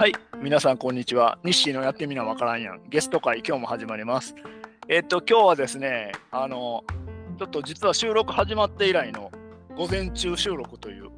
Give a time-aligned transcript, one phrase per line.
[0.00, 1.38] はい、皆さんこんにちは。
[1.44, 2.80] 日誌のやってみなわからんやん。
[2.88, 4.34] ゲスト会今日も始まります。
[4.88, 6.84] えっと今日はですね、あの
[7.38, 9.30] ちょっと実は収録始まって以来の
[9.76, 11.10] 午前中収録という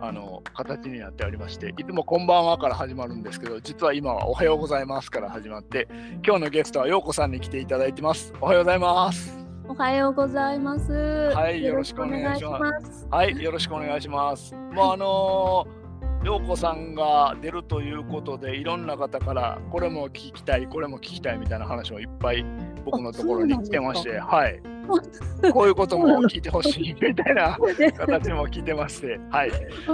[0.00, 5.86] あの形になっておりまして、いつもこんばんはから始まるんですけど、実は今はおはようございますから始まって、
[6.26, 8.32] 今日のゲストはようこさんに来ていただいてます。
[8.40, 9.38] おはようございます。
[9.68, 10.90] おはようございます。
[10.90, 14.54] はいよろしくお願いしますはい、よろしくお願いします。
[14.54, 15.81] もうあのー
[16.24, 22.44] 陽子さんが出るということでいろんな方からこれも聞きたいこれも聞きたいみたいな話もいっぱい
[22.84, 24.62] 僕のところに来てましてはい。
[25.52, 27.56] こういうことも聞いてほしいみたいな
[27.96, 29.50] 形も聞いてましてはい。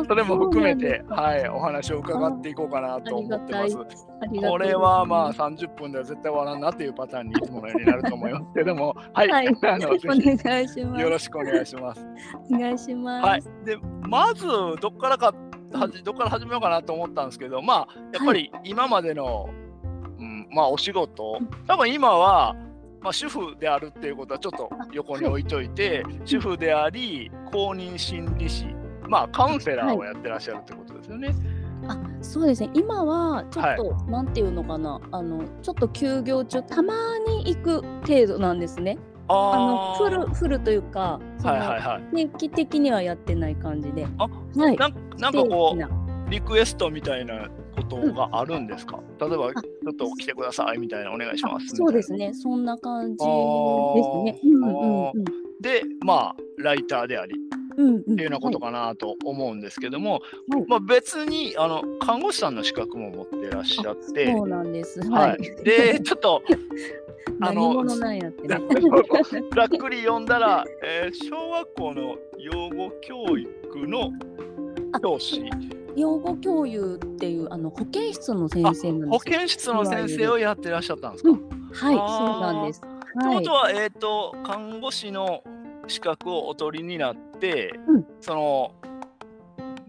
[0.06, 3.76] それも含めてはいお話を伺っていこうかなと思ってます。
[3.76, 10.96] これはまあ30分では絶対終わらんなっていうパターンにいつものようになると思いますけどもはい、はい、 あのぜお願いします。
[10.96, 12.06] ひよろしくお願いします。
[12.50, 13.26] お願いします。
[13.26, 14.46] はい、でまず
[14.80, 15.34] どっからか
[16.04, 19.48] どっから始めようかなと思ったんですけどまあやっぱり今までの、
[20.18, 21.40] うん、まあお仕事。
[21.66, 22.56] 多分今は、
[23.00, 28.66] まあ、主婦であるっていうことはちょっと横に置いといて、主婦であり公認心理師。
[29.08, 31.34] まあカウンセラーをやってらっしゃるってことですよね。
[31.86, 32.70] あ、そうですね。
[32.74, 36.94] 今はちょっと、なんていうのかな、あのちょっと休業中たま
[37.26, 38.98] に行く程度なんですね。
[39.28, 42.16] あのあフルフルというか、はいはいはい。
[42.16, 44.06] 定期的にはやってない感じで。
[44.18, 44.76] あはい。
[44.76, 52.32] なんなんかこうリクエストみたいなことがあるんですか、例えばちょっと来てくださいみたいなお願いしますそうですね。
[52.34, 54.40] そんな感じですね。
[54.44, 55.24] うんうんうん。
[55.60, 57.34] でまあライターであり
[57.76, 58.00] うんうん。
[58.00, 60.18] っていうようなことかなと思うんですけども、は
[60.58, 65.00] いまあ、別にあの看護師さんの資格も持ってらっしゃって、そうなんです。
[65.08, 65.64] ははいい。
[65.64, 66.42] でちょっと
[67.40, 68.56] あ何の者なんやってね。
[69.54, 74.10] ざっくり読んだら、えー小学校の養護教育の
[75.02, 75.44] 教師
[75.96, 79.10] 養護教諭っていうあの保健室の先あ生なんですよ。
[79.10, 82.80] 保健室の先生をやってらっしゃったんですか、うんはい、そうなんです。
[82.80, 83.52] とはいいうこと。
[83.52, 85.42] は、えー、と看護師の
[85.86, 88.72] 資格をお取りになって、うんその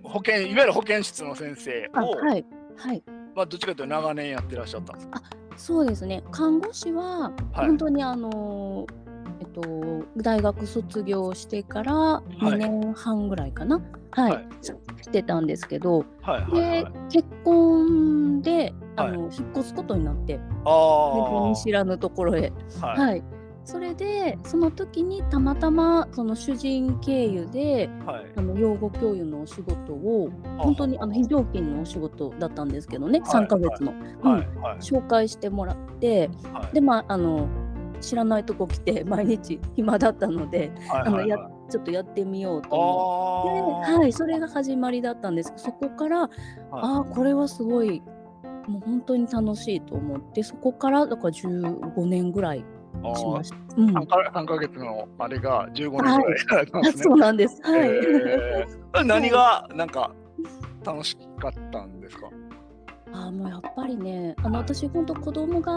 [0.04, 2.46] 保健いわゆる保健室の先生を、あはい
[2.78, 3.04] はい。
[3.36, 5.22] まあ、どっちかというと長年やってらっしゃったんですか？
[5.60, 6.24] そうですね。
[6.32, 9.10] 看護師ははい本当にあのー
[9.42, 13.82] えっと大学卒業してから2年半ぐらいかな。
[14.12, 14.34] はい。
[14.34, 14.48] はい
[15.02, 16.94] してたんですけど、はいはいではい。
[17.10, 22.52] 結婚であの、は引っ越すことになって、あ見知らぬところへ。
[22.82, 23.00] あ、はい。
[23.00, 23.24] はい。
[23.70, 28.26] それでその時にたまたまその主人経由ではい。
[28.36, 33.92] あの養護教諭のお仕事を本当にあの非常勤のお仕事だったんですけどね、はい3ヶ月の、
[34.24, 34.48] はい。
[34.48, 34.62] うん。
[34.62, 36.74] はい紹介してもらってはい。
[36.74, 37.48] でまああの
[38.02, 41.38] 知らないとこ来て 毎日暇だったのではいあのや
[41.70, 45.52] ちょっとやってみようと思って、はい、それが始まりだったんです。
[45.52, 46.30] けどそこから、はい。
[46.72, 48.02] ああこれはすごい
[48.68, 52.66] もう本当に楽しいと思ってそこからだから15年ぐらい
[53.16, 53.56] しました。
[53.78, 53.90] うん。
[53.98, 57.04] 3か3ヶ月のあれが15年ぐらいですね。
[57.04, 57.62] そうなんです。
[57.64, 57.90] はい。
[57.90, 59.04] えー。
[59.04, 60.12] 何がなんか
[60.86, 62.30] 楽しかったんですか？
[63.12, 64.64] あーもうやっぱりねあのはい。
[64.64, 65.72] 私本当子供が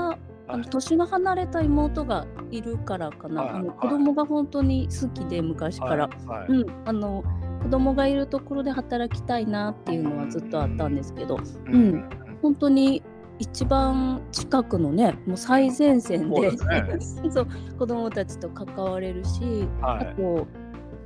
[0.49, 0.59] あはい。
[0.59, 3.53] の年の離れた妹がいるからかな、はい。
[3.53, 3.61] はい。
[3.61, 6.53] あの子供が本当に好きで昔から、はい。
[6.53, 7.22] うん、あの
[7.62, 11.38] 子供がいるところで働きたいなっていうのはずっとあったんですけど。
[11.66, 12.09] うん。
[12.43, 13.03] 本当に
[13.38, 16.50] 一番近くのねもう最前線で。
[16.50, 16.84] そうね。
[17.31, 17.47] そう
[17.78, 20.06] 子供たちと関われるし、はい。
[20.06, 20.47] あと、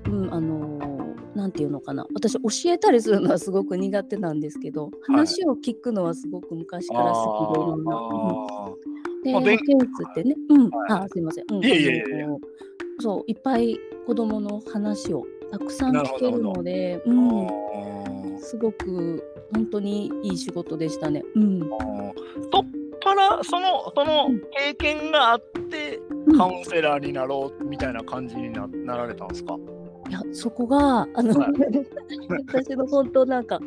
[0.06, 1.06] うん、あのー
[1.36, 2.06] なんていうのかな。
[2.14, 8.02] 私教えたりするのはすごく苦手なんですけど話を聞くのはすごく昔から好きでいろんな。
[9.22, 10.92] で、まあ勉保健室ってね、うん、はい。
[10.92, 12.26] あ、すいません、うん、いえいえいえ。
[12.98, 18.36] そう、いっぱい子供の話をたくさん聞けるので、うー。
[18.36, 19.22] ん、すごく
[19.54, 21.22] 本当にいい仕事でしたね。
[21.34, 21.66] うん、そ
[22.60, 22.66] っ
[23.02, 24.40] からそのそのうん。
[24.50, 25.40] 経験があっ
[25.70, 26.38] てうん。
[26.38, 29.56] カウンセラーになろうみたいな感じにななられたんですか？
[30.08, 31.52] いや、そこが、あの、はい。
[32.46, 33.58] 私の本当なんか、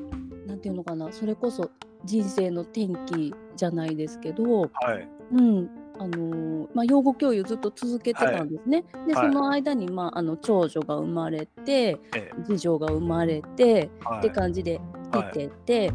[0.47, 1.69] なんていうのかな、それこそ
[2.05, 4.67] 人生の転機じゃないですけど、は
[4.97, 5.07] い。
[5.33, 5.69] うん。
[6.01, 8.85] あのーまあ、養護教諭ずっと続けてたんですね。
[9.05, 9.27] で、はい。
[9.33, 12.31] その間に、まあ、あの長女が生まれて、え。
[12.45, 14.19] 次女が生まれて、はい。
[14.19, 14.79] って感じで
[15.11, 15.93] 出てて、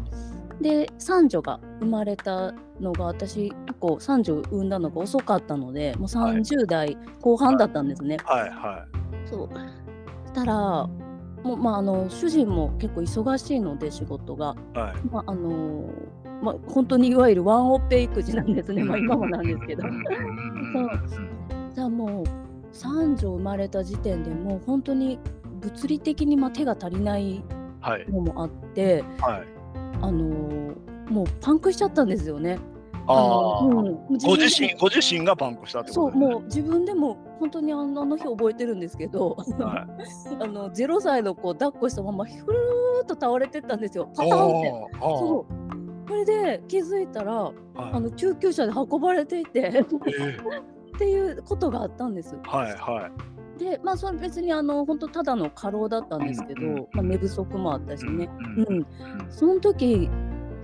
[0.61, 6.35] で三女が生まれたのが私結構三女産んだのが遅かったのでもうはい。
[6.37, 8.17] 30代後半だったんですね。
[8.25, 8.49] はい。
[8.49, 8.85] は
[9.25, 9.49] そう。
[10.27, 10.55] したら
[11.43, 14.95] もう、まあ、あの主人も結構忙しいので仕事が、いはい。
[15.11, 15.89] まああの
[16.41, 19.83] まあ、本当にいわゆるワンオペ育児なんですね、まあ、今もなんですけど。
[19.83, 20.03] うんう
[21.73, 22.25] じゃあもう
[22.71, 25.19] 三女生まれた時点でもう本当に
[25.61, 27.43] 物理的にまあ手が足りないはい
[28.09, 29.47] のもあって、はい。
[30.01, 32.59] あのーもうパンクしちゃったんですよね。
[33.07, 39.47] ああ、うん、ご自身ご自身がパンクしたってこと、ね、そうもう自分でも本当にあのあの日覚えてるんですけど、はい、
[40.41, 44.09] あの0歳の子抱っこしたままひふるーっと倒れてったんですよ。
[44.15, 44.73] パタンって。
[45.01, 45.53] そう。
[46.07, 49.83] それで気づいたら、はい、あの救急車で運ばれていて、えー、
[50.95, 52.35] っていうことがあったんです。
[52.43, 58.85] はいはいでまあそれ別にあの本当ただの過労だったんですけど、うんうん、まあ、寝不足もあったしね、うん、うん、
[59.29, 60.09] その時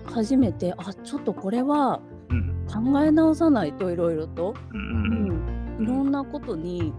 [0.05, 2.01] 初めてあちょっとこれは
[2.67, 6.93] 考え直さないといろいろと、うん、いろんなことに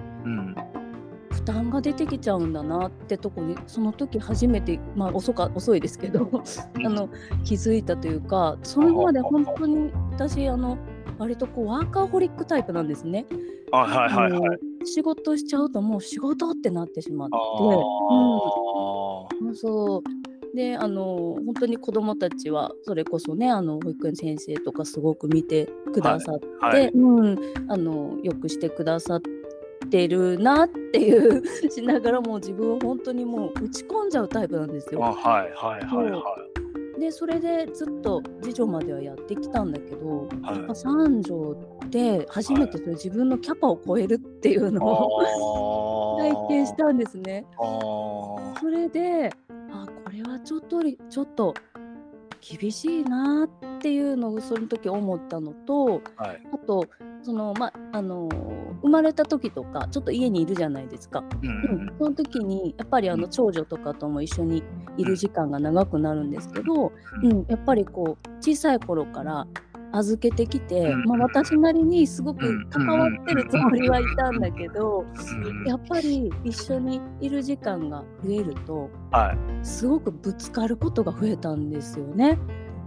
[1.31, 6.31] 負担が出てきちゃうんだなってとこにその時初めて、まあ、遅か遅いですけど
[6.85, 7.09] あの
[7.45, 10.79] 気づいたというかそれまで本当に私あの
[11.19, 13.27] 割とこうワーカーホリックタイプなんですね。
[13.73, 17.37] はいはいはい、仕事しちゃうともう仕事ってなってしまって、
[19.41, 20.03] うん、そう。
[20.55, 26.83] であの本当に子どもたちはそれこそねあの保育園先生とかすごく見てくださって、はい。
[26.83, 27.39] はい、うん、
[27.69, 29.21] あのよくしてくださっ
[29.91, 31.43] てるなっていう
[31.73, 35.01] しながらも自分は本当にもう打ち込んじゃうタイプなんですよ。
[35.01, 36.23] はいはいはいはい。
[37.03, 41.57] でそれでずっと次女まではやってきたんだけど、はい、三女
[41.91, 47.45] で初めてそれ自分のキャパを超えるっていうのを 体験したんですね。
[47.59, 49.33] それで
[49.73, 51.53] あこれはちょっとちょっと
[52.43, 56.87] 厳しいなっていうのをその時思ったのと、はい、あと
[57.23, 58.29] そのまあの
[58.83, 61.53] 生まれた時とかちょっと家にいるじゃないですか、うん、う
[61.85, 64.65] ん、その時にやっぱりあの長女とかとも一緒に
[64.97, 66.93] いる時間が長くなるんですけど、
[67.23, 69.47] うん、やっぱりこう小さい頃から
[69.93, 75.05] 預けてきて、まあ、私なりにすごく関わってるつもりはいたんだけど、
[75.67, 82.39] やっぱり一緒にいる時間が増えると、はい、すごくぶつかることが増えたんですよね。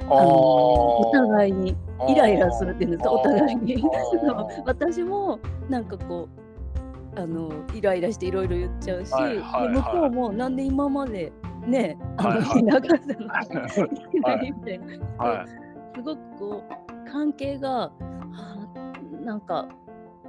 [0.02, 1.76] あのお互いに
[2.10, 3.84] イライラするっていうんですかお互いに。
[4.66, 6.28] 私もなんかこ
[7.16, 11.32] うあのイライラしていろいろ言っちゃうし、はいはいはい、向こうもなんで今まで
[11.66, 13.28] ねあの、はいはい、なかったのに、
[14.22, 15.48] はい、みたいな、はい、
[15.96, 17.92] すごくこう関係が、
[18.34, 18.68] あ、
[19.24, 19.68] なんか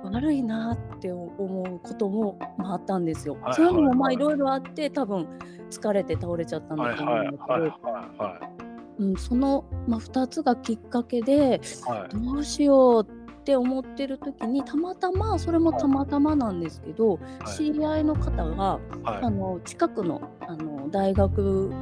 [0.02, 3.36] 悪いなって思うことも、まあ、あったんですよ。
[3.52, 5.26] そういうのもまあいろいろあって多分
[5.70, 8.56] 疲れて倒れちゃったんだと思うんだけど、
[8.98, 18.80] うん、その、まあ、2つがきっかけで、はい、どうしようって思ってる時にたまたまそれもたまたまなんですけど、はい、知り合いの方が、はい、
[19.22, 21.72] あの近くのあの大学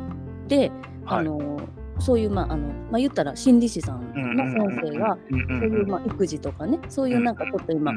[0.49, 0.73] で、
[1.07, 1.61] あの
[1.99, 7.93] そういう、まああのまあ、言ったら心理師さんの先生が、そういう、まあ、育児とかねそういうなんかちょっと今、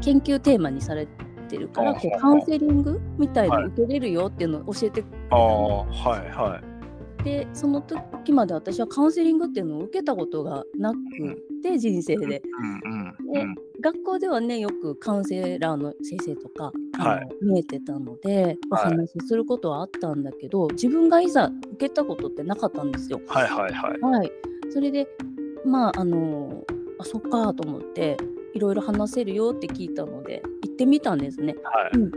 [0.00, 1.06] 研究テーマにされ
[1.48, 5.84] てるから、こうカウンセリングみたいに受けれるよっていうのを教えてくれたは
[6.16, 6.69] いはい、
[7.22, 10.98] でその時まで私はカウンセリングっていうのを受けたことがなく
[11.62, 12.26] て人生で。
[12.26, 12.42] で
[13.80, 23.20] 学校ではねよくカウンセラーの先生とか、はい、見えてたのでお話しすることはあったんだけど、はい、自分がいざ受けたことってなかったんですよ。
[23.26, 24.00] はいはいはい。
[24.00, 24.32] はい、
[24.70, 25.08] それで
[25.64, 26.64] まああの
[26.98, 28.18] あそっかと思って
[28.54, 31.54] いろいろ話せるよって聞いたので行ってみたんですね。
[31.62, 32.12] はい、うん、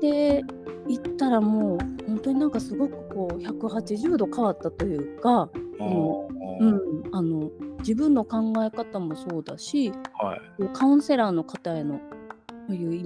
[0.00, 0.42] で
[0.88, 5.48] 行ったらもう本当になんかすごくこう180度変わったというか、
[5.80, 7.50] うん、あの
[7.80, 12.00] 自分の考え方もそうだし、はい、カウンセラーの方への
[12.68, 13.04] そういう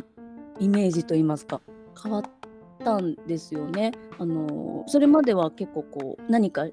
[0.58, 1.60] イメージといいますか
[2.02, 2.22] 変わっ
[2.84, 3.92] たんですよね。
[4.18, 6.66] あのそれまでは結構こう何か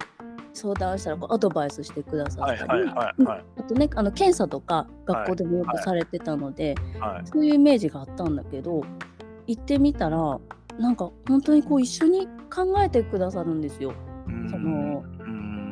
[0.54, 3.14] 相談したらこうアドバイスしてくださったり、あ
[3.68, 7.14] とねあの検査とか学校でもよくされてたので、はい。
[7.16, 8.84] はい、そういうイメージがあったんだけど
[9.48, 10.40] 行ってみたら
[10.78, 13.94] なんか本当にこう一緒に考えてくださるんですよ。
[14.50, 15.04] その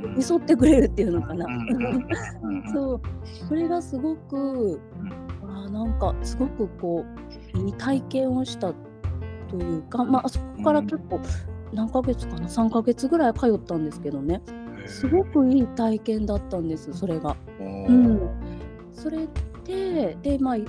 [0.02, 1.46] 寄り添ってくれるっていうのかな。
[2.74, 3.02] そう。
[3.48, 4.80] それがすごく
[5.44, 7.06] あなんかすごくこ
[7.54, 8.74] ういい体験をした
[9.50, 11.20] というか、まあそこから結構
[11.74, 14.42] 何ヶ月かな？3ヶ月ぐらい通ったんですけどね。
[14.88, 17.36] すごくいい体験だったんですそれが。
[17.60, 18.30] うん、
[18.94, 19.28] それ
[19.66, 20.66] ででまあい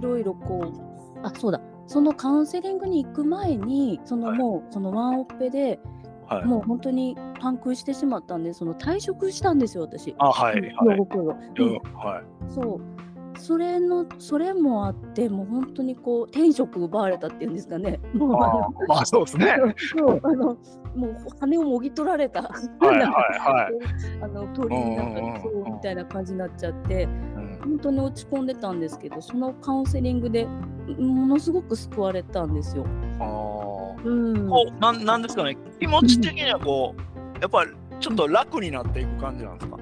[0.00, 5.78] ろいろこうあそうだそのカウンセリングに行く前にそのもう、はい、そのワンオペで、
[6.26, 10.14] はい、もう本当にパンクしてしまったんでその退職したんですよ私。
[10.18, 12.96] あはい、はい、はい、そう。
[13.38, 18.00] それのそれもあってもう本当にこう天職奪われたっていうんですかね。
[18.14, 19.56] もうあまあそうですね。
[19.96, 20.56] そうあの
[20.94, 22.42] もう羽をもぎ取られた。
[22.42, 23.74] はいはいはい。
[24.22, 30.48] あの鳥になんかそうみたいな感じになっちゃって、うん、本当に落ち込んでたんですけどそのカウンセリングで
[30.94, 32.86] ものすごく救われたんですよ。
[33.20, 34.02] あ。
[34.04, 35.56] うん、こうなんなんですかね。
[35.80, 39.78] 気持ち的にはこう、やっぱりちょっと楽になっていく感じなんですか、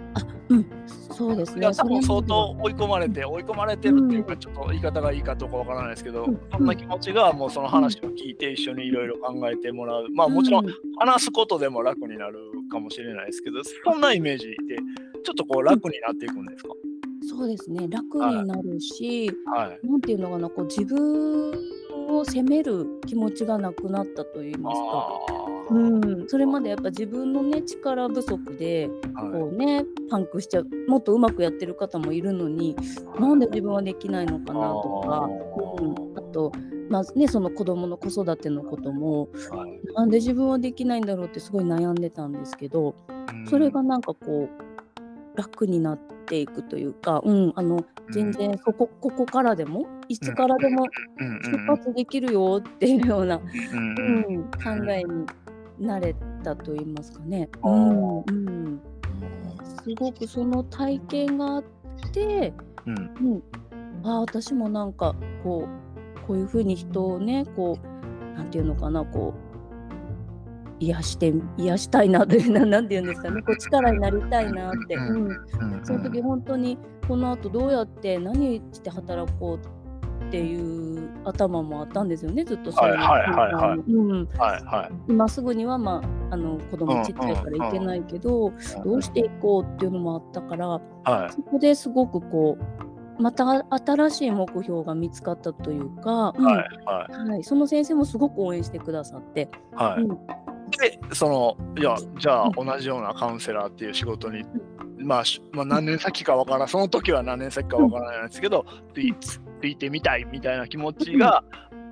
[0.48, 1.68] うん、そうですね。
[1.74, 10.06] 多分相当追い込まれて、追い込まれてるっていうか、ちょっと言い方がいいかどうかわからないですけど、うん、そんな気持ちがもうその話を聞いて一緒にいろいろ考えてもらう。
[10.14, 10.66] まあもちろん
[10.98, 12.38] 話すことでも楽になる
[12.70, 14.54] かもしれないですけど、そんなイメージで、
[15.24, 16.70] ちょっとこう楽になっていくんですか、
[17.28, 17.86] そうですね。
[17.88, 21.52] 楽になるし、はい、なんていうのかな、こう自分
[22.08, 25.44] を責める気持ちがなくなったと言いますか。
[25.70, 32.76] うん、それまでやっぱ自分のね力不足でこうね、はい、パンクしちゃうもっとうまくやってる方もいるのに
[33.18, 35.28] なんで自分はできないのかなとか、
[35.80, 36.52] うん、あと
[36.90, 42.94] まあね、その子供の子育てのことも、はい、なんで自分はできないんだろうってすごい悩んでたんですけど、
[43.48, 44.83] それがなんかこう
[45.34, 50.86] 楽になっていくというか、うん、あの全然ここここからでもいつからでも
[51.18, 55.26] 出発できるよっていうような、うん、考えに
[55.80, 57.48] 慣れたと言いますかね。
[57.62, 58.80] うんうん、
[59.82, 61.64] すごくその体験があっ
[62.12, 62.52] て、
[62.86, 63.42] うん、
[64.04, 65.66] うん、あ私もなんかこ
[66.16, 69.43] うこういうふうに人をねこうなんていうのかなこう
[70.84, 73.42] 癒して癒したいなというな何て言うんですかね。
[73.46, 75.28] こう力になりたいなって、うん、
[75.82, 82.44] その時本当にこのあとどうやって何して働こうっていう頭もあったんですよね。
[82.44, 82.94] ずっとそれ
[85.08, 88.52] 今すぐには、まあ、あの子供ちっちゃいからいけないけど、
[88.84, 90.80] どうしていこうっていうのもあったから、は
[91.28, 92.84] い、そこですごくこう
[93.18, 96.44] また新しい目標が見つかったというか、うん。
[96.44, 97.28] はいはい。
[97.28, 99.48] はい、その先生もすごく応援してくださって。
[99.72, 100.18] はい、うん、
[100.78, 104.44] でそのいやじゃあ同じようなカウンセラーっていう仕事に、
[104.98, 111.44] まあ、まあ何年先かわからその時は何年先かわからないんですけど、うん、ついてみたいみたいな気持ちが、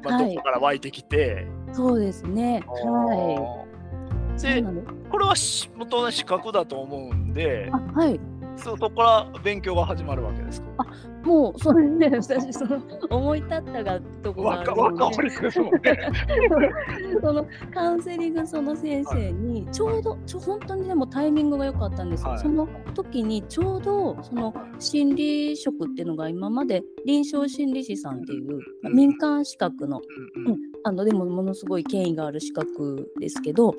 [0.02, 2.62] まあ、どこから湧いてきて、はい、そうですね。
[2.66, 4.42] はい。
[4.42, 4.62] で
[5.10, 5.34] これは
[5.76, 8.18] 元の資格だと思うんで、はい。
[8.56, 10.68] そこから勉強が始まるわけですか？
[10.82, 15.98] あもうそれね私その思い立ったがとこがあるので。
[17.22, 30.00] そのカウンセリングその先生にちょうどちょ本当にでもタイミングが良かったんですよ、はい、その時にちょうどその心理職っていうのが今まで臨床心理士さんっていう、うん、民間資格の、
[30.36, 33.76] うん、うん、あのでもものすごい権威がある資格ですけど、はい、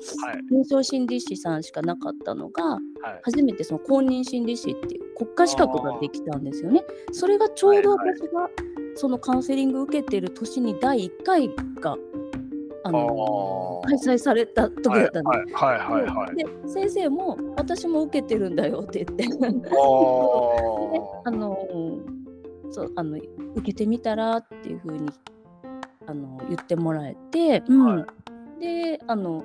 [0.50, 2.80] 臨床心理士さんしかなかったのが、はい、
[3.22, 6.82] 初めてその公認心理士っていう国家資格ができたんですよね。
[7.12, 8.48] それがちょうど私が
[8.96, 11.96] そのカウンセリング受けてる年に第1回が
[12.84, 15.54] あの開催された時だったんです。
[15.56, 19.26] はいはいはい、で先生も私も受けてるんだよって言って。
[19.26, 19.32] で
[21.24, 21.56] あの
[22.70, 23.16] そうあの
[23.54, 25.08] 受けてみたらっていうふうに
[26.06, 28.06] あの言ってもらえて、うん、は
[28.58, 29.44] い、であの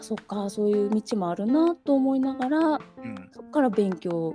[0.00, 2.78] そっかそういう道もあるなと思いながら、うん、
[3.32, 4.34] そこから勉強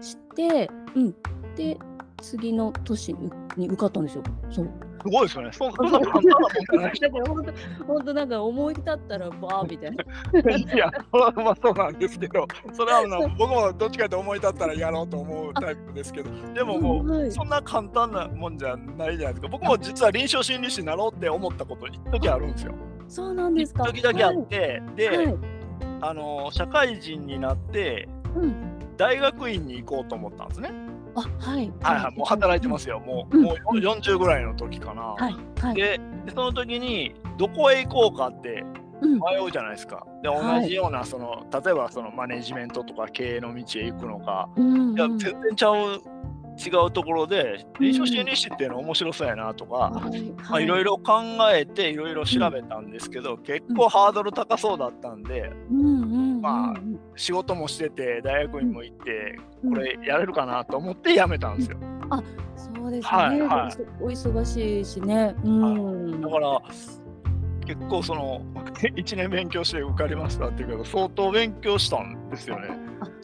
[0.00, 1.14] して、うん、
[1.56, 1.78] で
[2.22, 3.14] 次の年
[3.56, 4.22] に受かったんですよ。
[4.50, 4.70] そう
[5.02, 5.50] すごいですよね。
[5.52, 7.28] そそんな簡単なもんじゃない。
[7.28, 10.74] 本当本当なんか思い立ったらバーみたいな。
[10.74, 19.48] いや、まあそうなんですけど、それはの僕もどっちかと思い立ったらやろうと思うタイプですけど、でももう、はい、そんな簡単なもんじゃないじゃないですか。
[19.48, 22.74] 僕も実は臨床心理士になろうって思ったこと一時あるんですよ。
[23.06, 23.84] そうなんですか。
[23.84, 25.36] 時だけあって、はい、で、はい、
[26.00, 30.72] あの社会人になって、うん、大学院に行こうと思ったんですね。
[31.16, 35.02] あはい、はいはい、もう働いてますよ、もう,、もう40ぐらいの時かな。
[35.02, 35.98] はいはい、で
[36.34, 38.64] その時にどこへ行こうかって
[39.00, 40.06] 迷うじゃないですか。
[40.22, 44.60] で同じようなその、例えばそのマネジメントとか経営の道へ行くのか、い
[44.98, 46.02] や全然ちゃう
[46.56, 50.10] 違うところで臨床心理士っていうの面白そうやなとか、ま
[50.56, 50.66] あ、い。
[50.66, 51.22] ろいろ考
[51.52, 56.74] えていろいろ調べたんですけど、うん、結構ハードル高そうだったんで、うんまあ
[57.16, 61.78] 仕事もしてて大学院も行ってこれやれるかなと思って辞めたんですよ。
[62.10, 62.22] あ
[62.56, 65.34] そうですね、はいはい、お忙しいしね。
[65.44, 66.60] うん、だから
[67.66, 68.42] 結構その
[68.94, 72.68] 1年勉強して受かりましたっていうけど相当勉強したんですよね。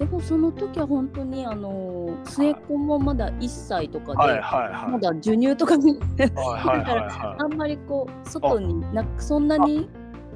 [0.02, 4.40] あでもその時は本当にあの末っ子もまだ1歳とかで、はいはい
[4.73, 5.94] はい、まだ授乳とかね。
[6.16, 9.88] だからあんまりこう外になそんなに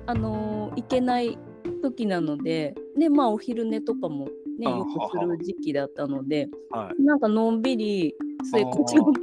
[0.06, 0.14] あ。
[0.14, 1.38] の行けない
[1.82, 9.20] 時なのででまあお昼寝とかもねよくする時期だったので、はい、なんかのんびり末っ子ちゃんと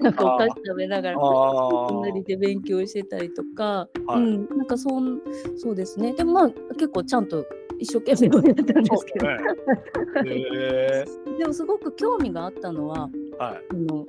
[0.00, 1.18] なんかお菓子食べながら
[1.88, 5.20] 隣で勉強してたりとか、うん、なんかそん
[5.56, 6.12] そうですね。
[6.12, 7.44] でもまあ結構ちゃんと
[7.78, 11.04] 一生懸命やったんですけど、ね、
[11.38, 14.06] でもすごく興味があったのは、はい、の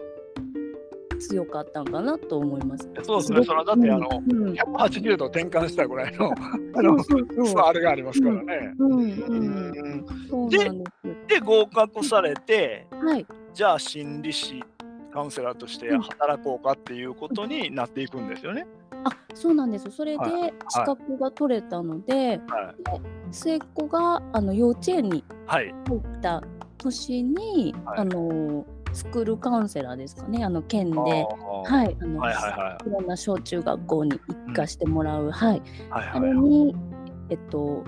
[1.19, 2.89] 強かったんかなと思います。
[3.03, 8.73] そうですね、それはだってあの、うん、180度転換したぐらいのあのあれがありますからね。
[10.49, 10.65] です
[11.27, 14.63] で合格されて、はい、じゃあ心理師
[15.11, 18.67] カウンセラーとして働こうかっていうことになっていくんですよね。
[19.03, 19.91] あそうなんです。
[19.91, 22.75] それで資格が取れたので,、はい。
[23.31, 26.41] 末っ子があの幼稚園に入った
[26.77, 30.43] 年に、はい、あのスクールカウンセラーですかね。
[30.43, 31.97] あの県で、はい。
[32.01, 35.61] あのろんな小中学校に行かしてもらう、うん、はい、
[35.91, 36.75] あれに
[37.29, 37.83] えっと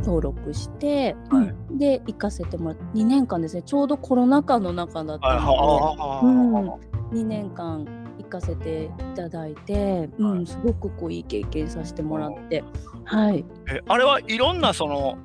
[0.00, 3.62] 登録して、はい、で行かせてもらって2年間ですね。
[3.62, 12.62] ちょうどコロナ禍の中だったので、うん、2年間行かせていただいて、うん、すごくこういい経験させてもらって、
[13.04, 15.18] はい、えあれはいろんなその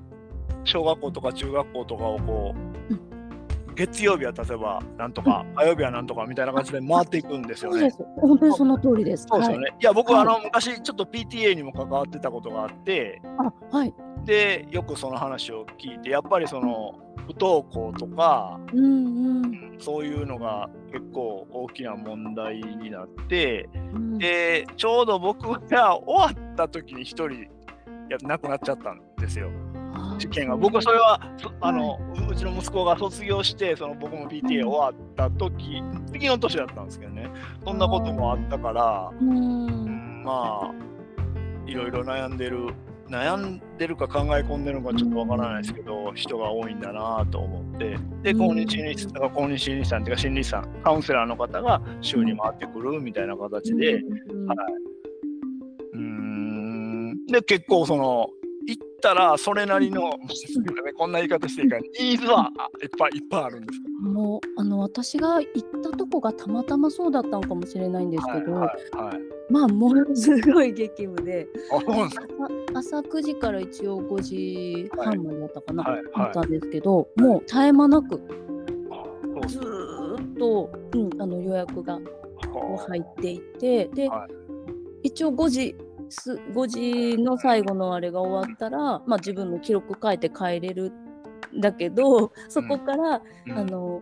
[0.64, 2.69] 小学校とか中学校とかをこう、うん、
[3.80, 7.90] 月曜日は例えばなんとか、火曜日はなんとかみたいな感じで回っていくんですよね。
[8.18, 9.26] 本当にその通りです。
[9.30, 9.70] そうですよね。
[9.70, 13.22] はい、いや僕はあの、昔ちょっと PTA にも関わってたことがあって、
[13.72, 13.94] あはい。
[14.26, 16.94] でよくその話を聞いてやっぱりその
[17.26, 27.30] 不登校とか、うんうん、そういうのが結構大きな問題になって、うん、でちょうど僕が終わった時に1人
[28.10, 29.50] や亡くなっちゃったんですよ。
[30.18, 30.56] 事件が。
[30.56, 31.20] 僕はそれは
[31.62, 31.98] あの、は
[32.30, 37.30] い、うちの息子が卒業してその僕も PTA 終わった時、次の年だったんですけどね。
[37.64, 40.72] そんなこともあったから、うん、まあ
[41.66, 42.74] いろいろ悩んでる
[43.10, 47.98] 悩んでるか考え込んでるのかちょっとわからないですけど、人が多いんだなと思って。
[48.22, 54.04] で公認心理師公認心理師さんっていうか心理師さんカウンセラーの方が週に回ってくるみたいな形で、はい、
[55.94, 57.26] うん。
[57.26, 58.30] で結構その
[58.70, 60.12] 行ったらそれなりの、
[60.98, 69.18] こんな言い方していいかニーズはいっぱいいっぱいあるんですもうあの私が行ったとこがたまたまそうだったのかもしれないんですけど、はいはいはい、
[69.50, 71.48] まあものすごい激務で
[72.74, 78.22] 朝9時から一応5時半までだったかな、はいはい、ったんですけど、もう絶え間なく
[79.48, 82.00] ずっと、うん、あの予約が
[82.88, 84.10] 入っていてで、
[85.04, 85.76] 一応5時
[86.10, 86.68] 5
[87.16, 90.92] 時の最後のあれが終わったら、まあ、自分の記録書いて帰れる
[91.56, 94.02] んだけどそこから、うん、あの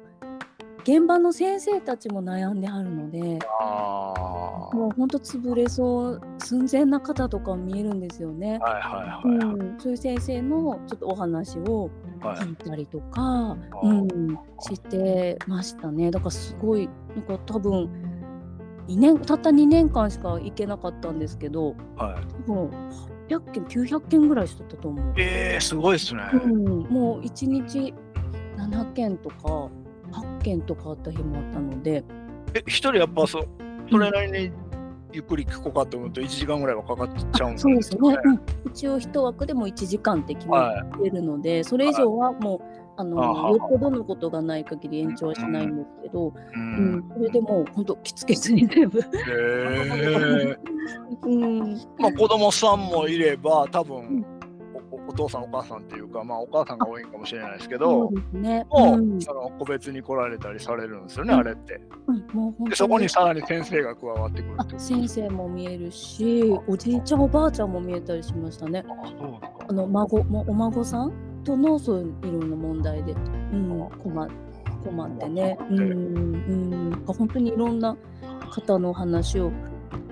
[0.87, 8.57] 現場の先生たちも悩んではるのでもうほんと潰れそう寸前な方とか見えるんですよね。
[8.59, 11.89] はいはいはい、うん、そういう先生のちょっとお話を
[12.21, 16.09] 聞いたりとか、はい、うん、してましたね。
[16.09, 17.89] だからすごいなんか多分
[18.87, 22.71] 2年たった2年間しか行けなかったんですけど、はい、もう
[23.29, 25.13] 800件900件ぐらいしとったと思う。
[25.17, 27.93] えー、すごいですね、うん、もう1日
[28.57, 29.69] 7件とか
[30.11, 32.03] 8件とかあった日もあったので。
[32.53, 33.45] え一人やっぱそ
[33.89, 34.51] それなりに
[35.11, 37.73] ゆっくり聞こうかと思うと1時間ぐらいはかかっちゃうんですね。
[37.73, 48.99] そうですね、うん、一応一枠でも1時間って決まってるので、はい、それ以上はもうあのよっぽどのことがない限り延長はしないんですけど、うん、うん、それでもう本当きつけずに全部。
[48.99, 49.03] へ
[51.23, 54.25] うん、まあ子供さんもいれば多分、
[55.07, 61.79] お父さんお母さんっていうかまあお母さんが多いかもしれないですけど、そうね、もう、その個別に来られたりされるんですよね、あれって。
[62.33, 68.83] もうでそこにさらに先生が加わってくる先生も見えるし、おじいちゃんおばあちゃんも見えたりしましたね。
[68.87, 71.13] あそうあの孫もお孫さん
[71.47, 74.27] とのそういろんな問題で、うん、困
[74.83, 75.83] 困ってね、うんう
[76.89, 77.95] ん、本当にいろんな
[78.51, 79.51] 方の話を、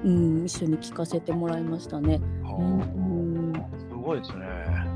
[0.04, 2.22] うん、一緒に聞かせてもらいましたね。
[2.58, 4.46] うん、すごいですね。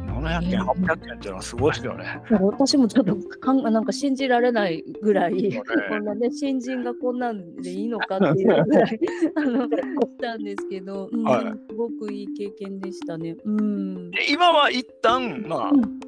[0.07, 2.21] 700件、800件っていうのはすごいですよね。
[2.41, 8.99] 私もちょっとかんなんか信じられないぐらい、ね、こんなね、新人がこんなんでいいのかっていうぐらい
[9.35, 9.77] あのし
[10.21, 13.35] たんですけど、うん、はい、すごくいい経験でしたね。
[13.45, 15.99] うん、今は一旦まあ、うん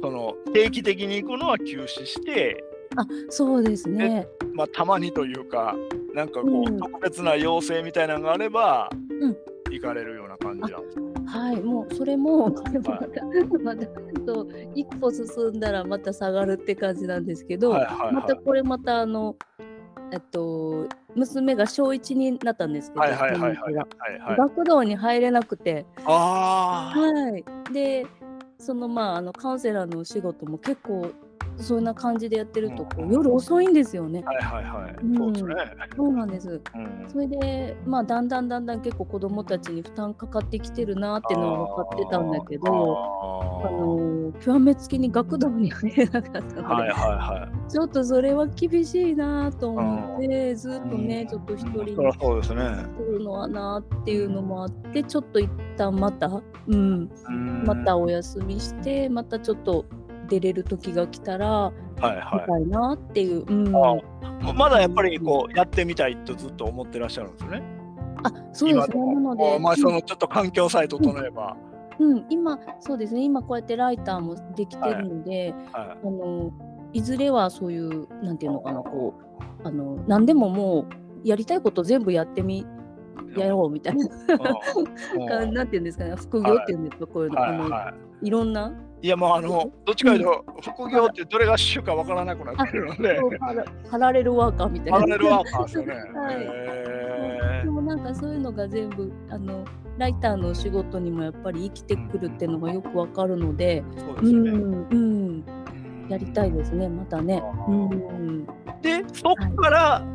[0.00, 2.62] その定期的に行くのは休止して
[2.96, 5.74] あそうですね、まあ、たまにというか
[6.14, 9.36] なんかこう、うん、特別な要請みたいなのがあれば、うん、
[9.70, 13.24] 行かれるような感じなんですかはい、もうそれもまた、
[13.62, 13.86] また
[14.26, 15.26] と一歩進
[15.56, 19.36] んだらまた下がるって感じなんですけど、はいはいはい、またこれまたあの
[20.12, 23.54] えっと娘が小1になったんですけど、はいはいはいはい。
[23.56, 23.70] は。
[23.70, 23.74] い
[24.20, 28.06] はい、学童に入れなくて、あはい、で
[28.62, 31.12] そのまああのカウンセラーのお仕事も結構
[31.62, 34.22] そんな感じでやってるとこう、うん、夜遅いんですよね。
[34.24, 34.94] はいはいはい。
[35.02, 35.54] うん、そうですね。
[35.96, 36.60] そうなんです。
[36.74, 52.62] うん、それでまあだんだんだんだん結構子どもたちに負担かかってきてるなっていうのは分かってたんだけど、あの極めつきに学童に入れなかったので、はいはいはい、ちょっとそれは厳しいなと思って、ずっとね、ちょっと一人にそうですね。
[52.98, 57.10] 来るのはなっていうのもあって、ちょっと一旦また、うん、
[57.64, 59.84] またお休みして、またちょっと
[60.32, 63.70] 出れる時が来たら、はいはい、みたいなっていう、うん、
[64.56, 67.62] まだやっぱりこうやってみたいとずっと思ってらっしゃるんですね？
[68.24, 68.90] あそうです。
[68.90, 71.56] ねなので、まあ、そのちょっと環境さえ整えば。
[71.98, 73.22] うん、今そうですね。
[73.22, 75.86] 今こうやってライターもできてるので、はい。
[75.88, 76.50] はい、あの
[76.94, 79.14] いずれはそういうなんていうのかなこ
[79.64, 80.86] うあの何でもも
[81.24, 82.66] うやりたいこと全部やってみ
[83.36, 84.08] やろうみたいな。
[85.52, 86.16] なんていうんですかね。
[86.16, 93.18] 副業っていうんですか、こういうの、はいはい、いろんないやもうあのどっちかというと、副業ってどれが主かわからなくなってるので
[93.90, 95.00] パラレルワーカーみたいな。
[95.00, 99.64] パラレルワーカーですよね、はい、でもなんかそういうのが全部あの
[99.98, 103.82] ライターの仕事にもやっぱり生きてくるっていうのがよくわかるので、
[104.22, 105.44] うん、うん、
[106.08, 107.42] やりたいですねまたね。
[107.68, 108.46] うん、
[108.82, 110.06] でそこから、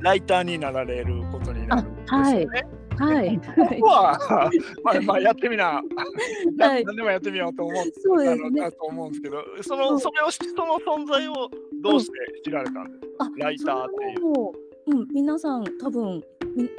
[0.00, 2.46] ライターになられることになるんですよね。
[2.46, 3.38] はいはい。
[3.38, 4.50] ここは、
[4.84, 5.82] まあ、まあ、やってみな、
[6.58, 11.50] はい、何でもやってみようと思う、そうですね、と思うんですけど、その、それを、その存在を
[11.82, 12.12] どうして
[12.44, 14.72] 知られたんですか、うん、ライターっていう。
[14.84, 16.22] うん、皆さん多分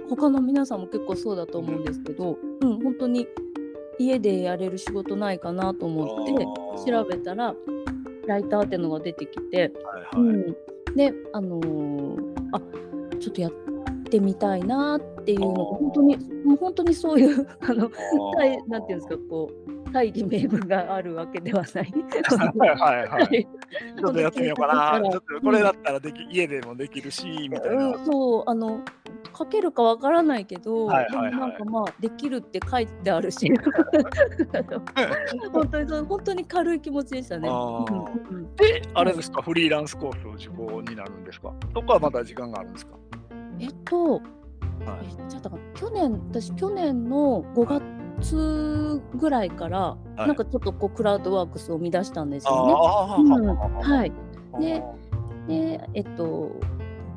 [0.10, 3.28] 他の皆さんも結構そうだと思うんですけど、うん、本当に
[3.98, 7.56] 家でやれる仕事ないかなと思って調べたら
[8.28, 12.20] ライターっていうのが出てきて、はいはい、うん、であのー、
[12.52, 12.62] あ
[13.20, 13.52] ちょっとやっ
[14.14, 17.90] てみたいなっていうのが本当にもう本当にそういう あの
[18.68, 21.94] なんていうんですかこう大義名分があるわけではない。
[22.58, 23.48] はいはいはい。
[24.00, 25.00] ちょっとやってみようかな。
[25.00, 27.90] ちょっとこれだったらでき、家でもできるしみたいな。
[27.90, 28.80] うん、そうあの
[29.38, 33.52] 書けるかわからないけど、はいはいはい、なんかまあできるって書いてあるし
[35.54, 37.50] 本当にそう本当に軽い気持ちでしたね。
[38.58, 39.42] であれですか？
[39.44, 41.54] フリーランスコースを受講になるんですか？
[41.76, 42.94] そこはまだ時間があるんですか？
[43.60, 44.22] えっと、はい、
[45.04, 47.80] えじゃだから去年私去年の5
[48.20, 52.74] 月ぐらいから、はい、なんかちょっとこうクラウドワークスを生み出したんですよね。
[52.74, 54.12] うん、はい。
[54.60, 54.84] で
[55.48, 56.52] でえっと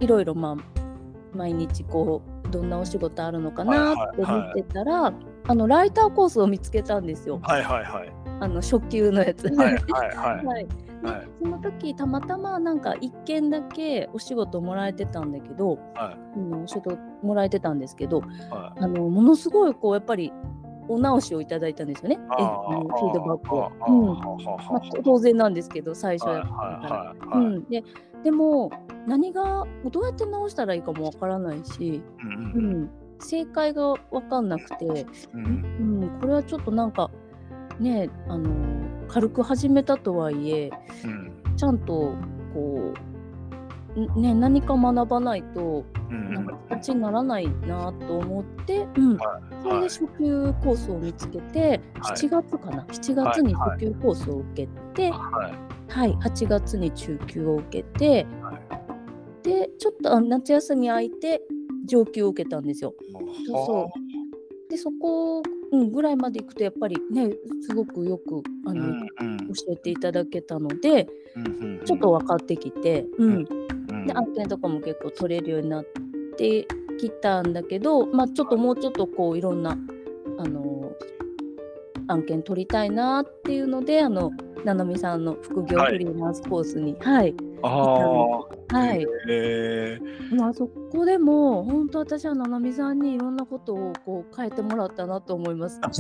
[0.00, 5.12] いろいろまあ毎日こうどんなお仕事あるのかなって見てたら、
[5.48, 7.40] あのライターコースを見つけたんですよ。
[7.42, 8.25] はいはいはい。
[8.40, 9.48] あの初級のやつ。
[9.48, 10.44] はいはいはい。
[10.44, 10.66] はい。
[11.02, 18.26] はい、その時たまたまなんか1件だけお仕事もらえてたんだけど、はい、うん、お仕事もらえてたんですけど、は
[18.76, 20.32] い、あのものすごいこうやっぱり
[20.88, 23.72] お直しをいただいたんですよね、えフィードバックを。
[23.88, 24.06] うん。
[24.16, 27.14] まあ、当然なんですけど最初やった
[27.68, 27.84] で
[28.22, 28.70] でも
[29.06, 32.02] 何がどうやって直したらいいかもわからないし、
[32.54, 37.10] うん、うん、正解が分かんなくて、うん、うん、これはちょっとなんか
[37.80, 38.50] ねあの
[39.08, 40.70] 軽く始めたとはいえ、
[41.56, 42.14] ちゃんと
[42.54, 43.06] こう
[44.16, 49.18] ね、何か学ばないと、なんか形にならないなと思って、うん、
[49.62, 55.50] それで初級コースを見つけて、はい、7月かな？7月に初級コースを受けて、は
[55.88, 58.26] い、はい、8月に中級を受けて、
[59.42, 61.40] でちょっと夏休み空いて
[61.86, 62.92] 上級を受けたんですよ。
[63.46, 64.05] そう
[64.68, 67.30] でそこ、うん、ぐらいまで行くとやっぱりね
[67.62, 73.44] すごくよくあの、うんうん、教えていただけたので、うんうんうん、ちょっと分かってきて、うん、
[74.06, 75.84] で案件とかも結構取れるようになっ
[76.36, 76.66] て
[76.98, 79.78] きたんだけど、まあ、ちょっともうちょっとこういろんな
[80.38, 80.85] あの
[82.08, 84.30] 案件取りたいなっていうのであの
[84.64, 95.80] ななみさんの副業フリーランスコースに、はい、はい、はい、えー、まあそこでも本当私はななみさんにいろんなことをこう変えてもらったなと思います。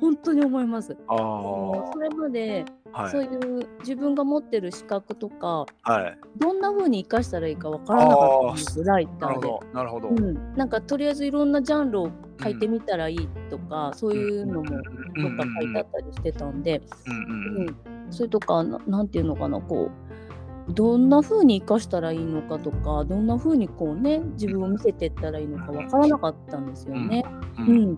[0.00, 0.96] 本当に思います。
[1.08, 9.48] あそれまで、はい、そういう自分が持ってる資格とか、はい、どんな風に生かしたらいいかわからなかったんですライターで。
[9.72, 12.10] なるほど、うん、なんかとりあえずいろんなジャンルを
[12.42, 14.80] 書いてみたらいいとか、うん、そういうのもどっ
[15.36, 17.76] か書いてあったりしてたんで、うん、
[18.10, 19.90] それとかななんていうのかなこ
[20.68, 27.24] うどんな風に生かしたらいいのかとかどんな風にこうね自分を見せていったらいいのかわからなかったんですよね。
[27.58, 27.96] うん。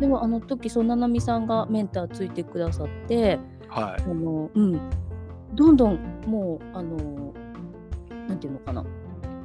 [0.00, 4.80] でもあの時そんななみさんがメンターついてくださって、はい、あのうん、
[5.54, 7.34] どんどんもうあの
[8.28, 8.84] なんていうのかな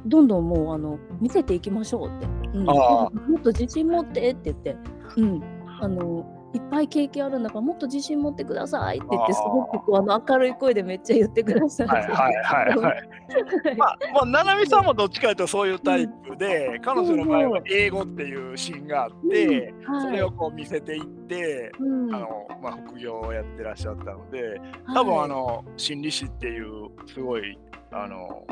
[0.06, 4.76] どんどんもうあの見せていきましょうって、うん、もっと自信持ってって言って、
[5.16, 5.42] うん、
[5.80, 11.88] あのいっぱい経験あるんだからもっと自信持ってくださいって言ってすごくこうあの明るい声でめっちゃ言ってください。
[11.88, 13.08] はいはいはいはい。
[13.76, 19.94] まあ、まあ、ななみさんもどっちかというとそういうタイプで、うん、彼女の場合は英語っていうシーンがあって、うん。
[19.94, 24.60] はい、それをこう見せていって、うん、あのまあ、副業をやってらっしゃったので
[24.94, 27.58] 多分あの心理師っていうすごい
[27.90, 28.44] あの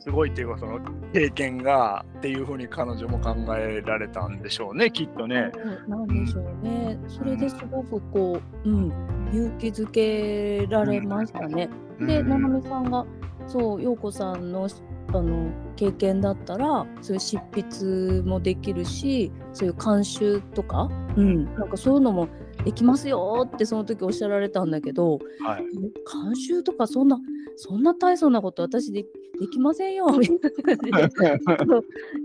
[0.00, 0.80] すごいっていうかその
[1.12, 5.52] 経験がっていうふうに彼女も考えられたんでしょうねきっとね。
[5.86, 6.98] なんでしょうね。
[7.06, 8.92] それですごくこう、うん、
[9.32, 11.68] 勇気づけられましたね。
[12.00, 13.04] で、ななみさんが
[13.46, 14.68] そう陽子さんの
[15.12, 22.28] あの経験だったらそういう執筆もできるしそういう監修とか、うん、なんかそういうのも
[22.64, 27.18] できますよってその時おっしゃられたんだけど、はい、監修とかそんな
[27.56, 31.72] そんな大層なこと私でできませんよみたいな感じで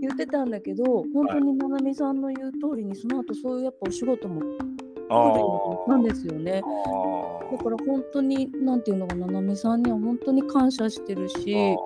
[0.02, 4.42] 言ってたんだけど本当にななみさんの言う通りにその後そういうやっぱお仕事も
[5.88, 6.62] なんですよね。
[7.52, 11.76] だから本当に何て言うのかななみさんには本当に感謝してるし、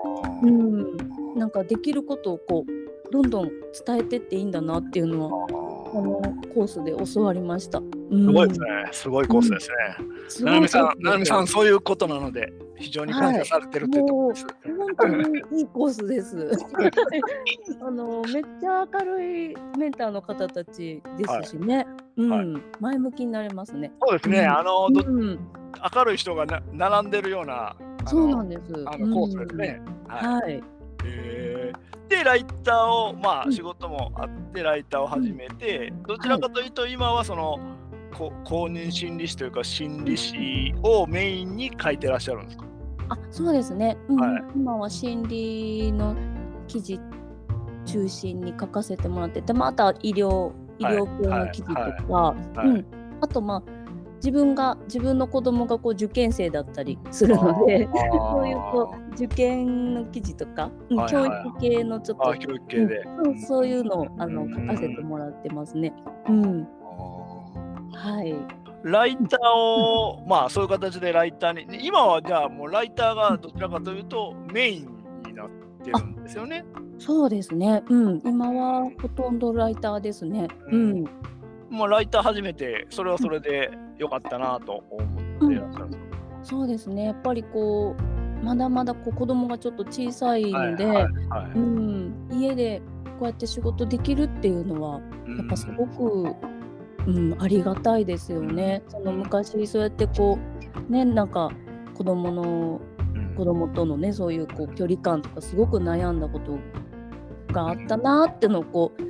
[0.43, 0.97] うん、
[1.37, 3.51] なんかできることをこうどんどん
[3.87, 7.81] 伝えてっていいんだなっていうのはこのコースで教わりました。
[8.11, 8.67] すごいですね。
[8.93, 10.45] すごいコースですね。
[10.45, 14.47] ななみさん、ななみさん、そういうことなので、非常に感謝されてるというところです。
[14.65, 16.51] 本当にいいコースです。
[17.83, 21.87] あの、めっちゃ明るいメンターの方たちですしね。
[22.17, 23.93] うん、前向きになれますね。
[24.01, 24.47] そうですね。
[24.47, 27.77] あの、明るい人がな並んでるような。
[28.07, 28.73] そうなんです。
[28.87, 29.83] あのコースですね。
[30.09, 30.63] はい。
[31.05, 31.73] え
[32.09, 37.59] でライターをまあ仕事もあってライターを始めて、どちらかというと今はその
[38.13, 42.65] 公認心理師というか心理師をメインに書いてらっしゃるんですか？
[43.11, 46.15] あそうですね、うん、はい、今は心理の
[46.67, 47.01] 記事
[47.87, 52.85] 中心に書かせてもらっててまた医療医療系の記事とか、うん、
[53.21, 53.80] あとまあ
[54.21, 65.93] 自分が自分の子供がこう受験生だったりするのでそういうこう受験の記事とか、はいはい、教育系のちょっと教育系で、うん、そういうのをあの書かせてもらってますね。
[66.29, 66.69] うん、
[67.95, 68.35] はい。
[68.83, 74.89] ライターを、まあそういう形でライターに、今はじゃあもうライターがどちらかというとメイン
[75.27, 75.49] になっ
[75.85, 76.65] てるんですよね。
[76.99, 77.83] そうですね。
[77.89, 80.49] うん、今はほとんどライターですね。
[80.71, 80.91] うん。
[80.91, 81.05] うん、
[81.71, 87.05] もうライター始めて、それはそれで良かったなと思ってらっしゃるんですか、うん、そうですね。
[87.05, 87.95] やっぱりこ
[88.43, 90.85] うまだまだこう子供がちょっと小さいので、
[91.55, 92.81] うん、家で
[93.19, 95.01] こうやって仕事できるっていうのは
[95.37, 96.35] やっぱすごく
[97.07, 98.83] うん、ありがたいですよね。
[98.89, 100.39] その昔そうやってこ
[100.89, 101.51] うねなんか
[101.95, 102.81] 子供の
[103.37, 106.59] 子供とのねそういうこう距離感とかすごく悩んだこと
[107.53, 109.03] があったなってのをこう、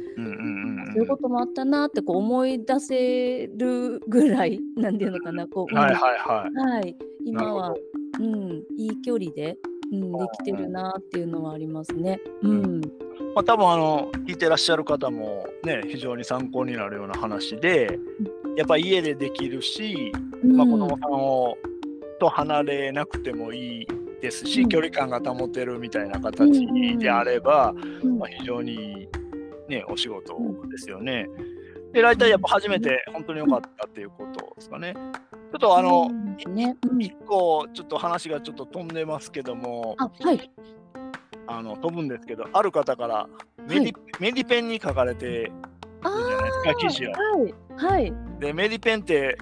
[0.92, 7.74] そういうこともあったなってこう思い出せるぐらいなんていうのかなこう、はいはいはい、はい、今は、
[8.18, 9.56] うん、いい距離で、
[9.92, 12.20] うん、できてるなっていうのはありますね。
[12.42, 12.80] うん。
[13.34, 17.98] まあ、多分あの聞いてらっしゃる方もね非常に参考になるような話で
[18.56, 21.56] やっぱ家でできるし、まあ、子供さんを
[22.18, 23.86] と離れなくてもいい
[24.20, 26.66] ですし、うん、距離感が保てるみたいな形
[26.98, 27.72] であれば、
[28.02, 29.08] うん、まあ、非常に
[29.70, 30.36] ねお仕事
[30.68, 31.28] ですよね。
[31.92, 34.94] で大体やっぱ初めて本当に良かったっていうことですかね。
[34.94, 40.50] ちょっとあの、ね、1個ちょっと話がちょっと飛んでますけども、はい、
[41.48, 43.28] あの飛ぶんですけどある方から
[43.66, 45.52] メディはい、メディペンに書かれてる
[46.02, 47.12] じゃないですか記事を。
[47.76, 49.36] はい、でメディペンって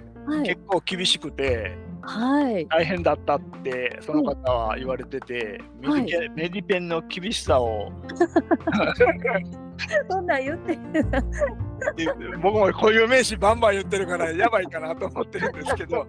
[0.45, 7.93] 結構厳しくて、はい、大変だったってその方は言われてて、メディペンメディペンの厳しさを
[10.11, 10.79] そんなん言って
[12.43, 16.07] 僕も固有名詞バンバン言ってるから やばいかなと思ってるんですけど。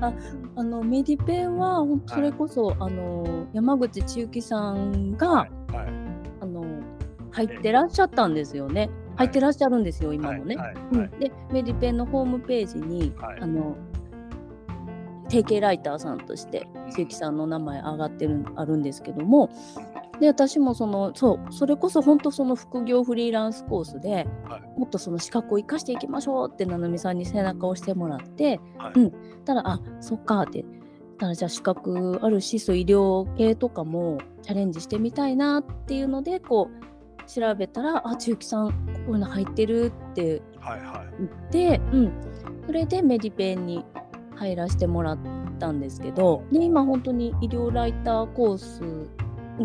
[0.00, 0.12] あ
[0.56, 5.86] あのメディペンはそれこそ、はい、あの山口千幸さんが、はいはい、
[6.40, 6.64] あの
[7.30, 8.90] 入ってらっしゃったんですよね。
[9.16, 10.56] 入ってらっしゃるんですよ、今もね。
[10.92, 13.76] うん、でメディペンのホームページに、あの
[15.28, 19.48] 定型ライターさんとして千幸さんの名前上がってるあるんですけども
[20.20, 29.12] で私もそのそうそれこそ本当その副業フリーランスコースで、はい、もっとその資格を生かしていきましょうってななみさんに背中を押してもらって、はい、うん。
[29.44, 30.64] たらあそっかって。
[31.18, 38.74] たらじゃあ資格あるしそう医療系とかもチャレンジしてみたいなっていうのでこう調べたらあ千幸さんこ
[39.08, 40.80] ういうの入ってるって言って、はい。
[40.80, 42.12] はい、うん、
[42.66, 43.84] それでメディペンに
[44.34, 45.18] 入らせてもらっ
[45.58, 48.82] たんですけどで今本当に医療ライターコース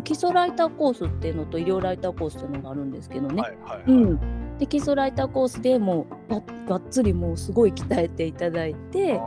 [0.03, 2.91] 基礎ライターコースっていうのと医療ライターコースっていうのがあるん。
[2.91, 3.41] ですけどね。
[3.41, 9.19] はいはいはい、うん、で基礎ライターコースでもうがっつりもうすごい鍛えていただいて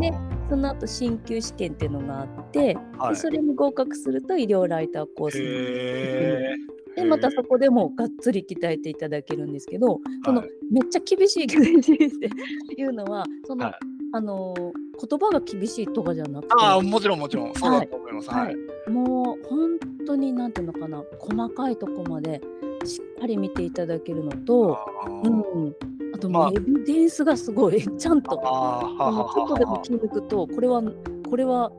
[0.00, 0.12] で
[0.48, 9.52] その後進級試験っていうのがあって、はい、でそれに合格すると医療ライターコースにでまたそこでもがっつり鍛えていただけるん。
[9.52, 13.74] ですけど、そのめっちゃ厳しい厳しいっていうのはその、はい、
[14.14, 16.54] あの言葉が厳しいとかじゃなくて。
[16.60, 17.54] あもちろんもちろん。
[17.54, 22.40] そうだと思います、はい、はい、もう本当になんていうのかな細かいとこまで
[22.84, 24.78] しっかり見ていただけるのと、
[25.24, 25.74] うん、
[26.14, 30.82] あともエビデンスがすごいちゃんと、ちょっとでも気抜くとこれは
[31.28, 31.72] これは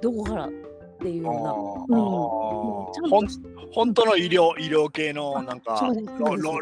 [0.00, 0.48] どこから
[1.02, 1.30] っていうよ
[1.88, 3.52] うな、うん、ちゃんと。
[3.72, 5.80] 本当の医療医療系のなんか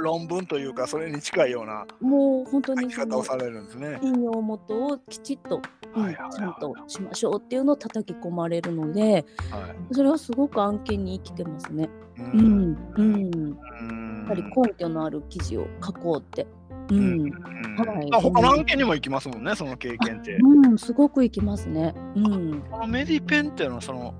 [0.00, 3.98] 論文というかそれに近いようなもう本当に方をされるんですね。
[4.00, 5.60] 引用元をきちっと、
[5.96, 9.02] うん、ちゃんとしましょうっていうのを叩き込まれるので、
[9.50, 11.90] はい、それはすごく案件に生きてますね。
[12.16, 16.46] うん、うん、やっぱり根拠のある記事を書こうって。
[16.90, 17.30] うん、
[17.76, 20.36] はい、他の案件にも行きますもんね、その経験って。
[20.36, 21.94] うん、すごく行きますね。
[22.16, 24.14] うん、このメディペンっていうのはその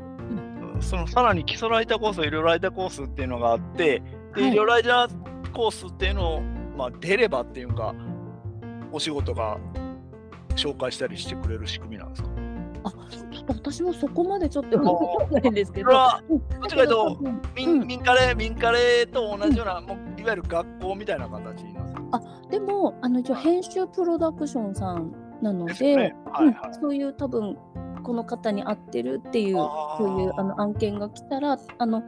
[0.80, 4.02] そのさらに基礎ライターコース、医療ライターコースっていうのがあって、
[4.34, 6.40] で、はい、医療ライターコースっていうのを、
[6.76, 7.94] まあ、出ればっていうか、
[8.92, 9.58] お仕事が
[10.56, 12.28] 紹介したりしてくれる仕組みなんですか？
[12.82, 12.92] あ
[13.48, 15.90] 私もそこまでちょっと分かんないんですけど。
[16.30, 17.18] どっちかというと、
[17.54, 21.94] 民民カレー、民カレーと同じような、うん、もういわゆる学校みたいな形なんです。
[21.94, 25.12] かあでもあの一応編集プロダクションさん
[25.42, 26.16] なので、ね。
[26.32, 27.56] はいはい、そういう多分
[28.00, 32.02] この方に合ってるっていうそういうあの案件が来たらあの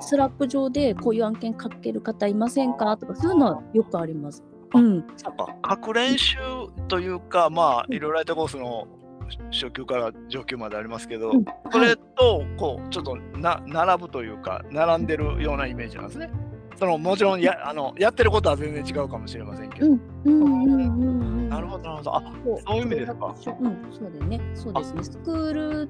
[0.00, 4.42] スラック上でこういう案件書ける方いませんかとかそういうのはよくあります。
[4.74, 6.38] うん、書く練習
[6.88, 8.88] というかまあいろいろライトコースの
[9.50, 16.30] 初級から上級までありますけど、うん、それとこうちょっとな並ぶというか並んでるようなイメージなんですね。
[16.82, 19.86] そのもちろんやあのやってることは全然違うかもしれませんけど。
[19.86, 20.00] うん。
[20.24, 21.04] うんうんう
[21.46, 22.16] んなるほどなるほど。
[22.16, 22.22] あ
[22.66, 22.76] そう。
[22.78, 23.26] いう意味ですか。
[23.26, 23.36] うん、
[23.92, 24.40] そうだね。
[24.56, 25.04] そうですね。
[25.04, 25.88] スクール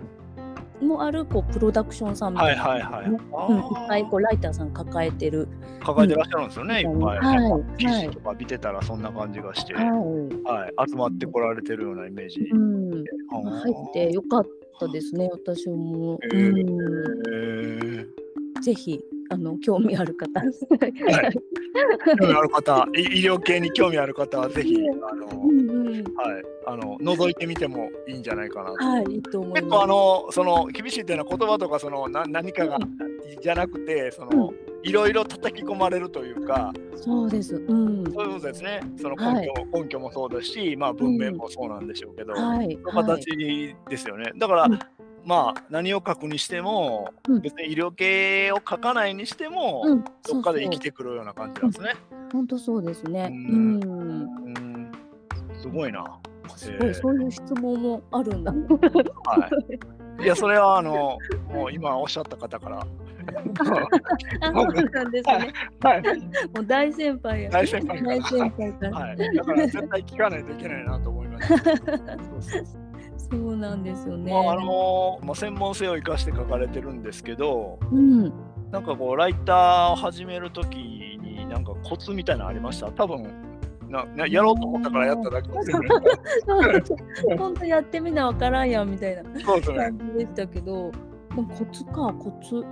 [0.83, 3.07] もあるこうプロダクションさんみたいな、はいはいはい。
[3.07, 5.49] うん、いっぱいこうライターさん抱えてる。
[5.83, 14.47] 抱えてらっしゃるんですよね、うん、いっぱい、はい、記事とか見てたらそんな感じがして、はい、はい、集まってこられてるようなイメージ、うん、入ってよかっ
[14.79, 16.71] たですね私も、えー、う
[18.05, 18.22] ん、
[18.63, 20.53] ぜひあの興味ある方、はい、
[22.19, 28.75] 興味ある方 医療系に興味ある方はぜひあの、うんうん、はい、あの覗いてみてもいいんじゃないかなと。
[28.77, 32.79] はい、いいと思い結構あのその厳しいっていうのは言葉とかそのな何かが、
[33.41, 34.73] じゃなくてその、うん。
[34.85, 37.55] いろいろ叩き込まれるというか、そうです。
[37.55, 38.05] うん。
[38.13, 38.81] そういうことですね。
[39.01, 44.33] その根拠、はい、根拠もそうですし、まあ文面もそうなんでしょうけど、うん、はい、形ですよね。
[44.37, 44.79] だから、うん、
[45.25, 51.95] まあ何を書くにしても、うん、別に医療系を書かないにしても、うん、どっかで生きてくるような感じなんですね。
[52.33, 53.29] 本当そうですね。
[53.31, 54.93] うん。
[55.61, 56.05] すごいな。
[56.57, 58.53] すごい、そういう質問もあるんだ。
[58.53, 58.59] は
[60.19, 60.25] い。
[60.25, 61.19] いや、それはあの、
[61.53, 62.79] もう今おっしゃった方から。
[62.81, 62.85] あ、
[63.63, 65.53] そうなんですね。
[65.81, 66.03] はい。
[66.03, 68.99] もう大先輩大先輩大先輩から。
[68.99, 69.17] はい。
[69.17, 71.59] だから絶対聞かないといけないなと思いました。
[71.59, 71.79] そう
[72.41, 72.82] そうそう
[73.37, 74.33] なんですよね。
[74.33, 78.33] まあ、あのまあ、専門性を生かして書かれてるんですけど、うん、
[78.71, 82.91] なんかこうライターを始めるときになんかコツみたいなのありました？
[82.93, 83.29] 多分
[83.89, 85.89] ななやろうと思ったからやっただけですよね。
[87.39, 90.91] 本当やってみなわからんやんみたいな感じでしたけど、
[91.37, 92.65] コツかコツ。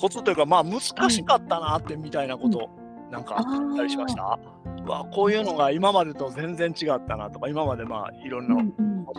[0.00, 2.79] コツというかまあ難しかったなってみたいなこと、うん、
[3.10, 4.38] なんかあったりしました？
[4.86, 8.56] わこういうのが今までと全然違ったなとか今までまあいろんな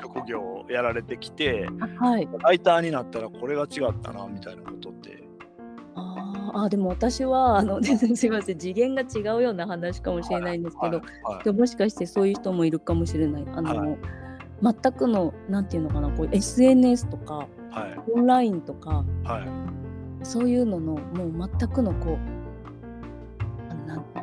[0.02, 5.22] 職業をやられてきて、うんうん、はい、ライターになったらこれが違ったなみたいなことって。
[6.54, 8.58] ああでも私はあの全然すみません。
[8.58, 11.04] 次元が違うような話かもしれないんですけど、は
[11.44, 13.46] いはい、もしかしてそういう人もいるかもしれない。
[13.56, 13.98] あの、はい、
[14.62, 17.48] 全くのなんていうのかなこう SNS とか、
[18.14, 19.06] オンラインとか、
[20.24, 22.18] そういうののもう全くのこう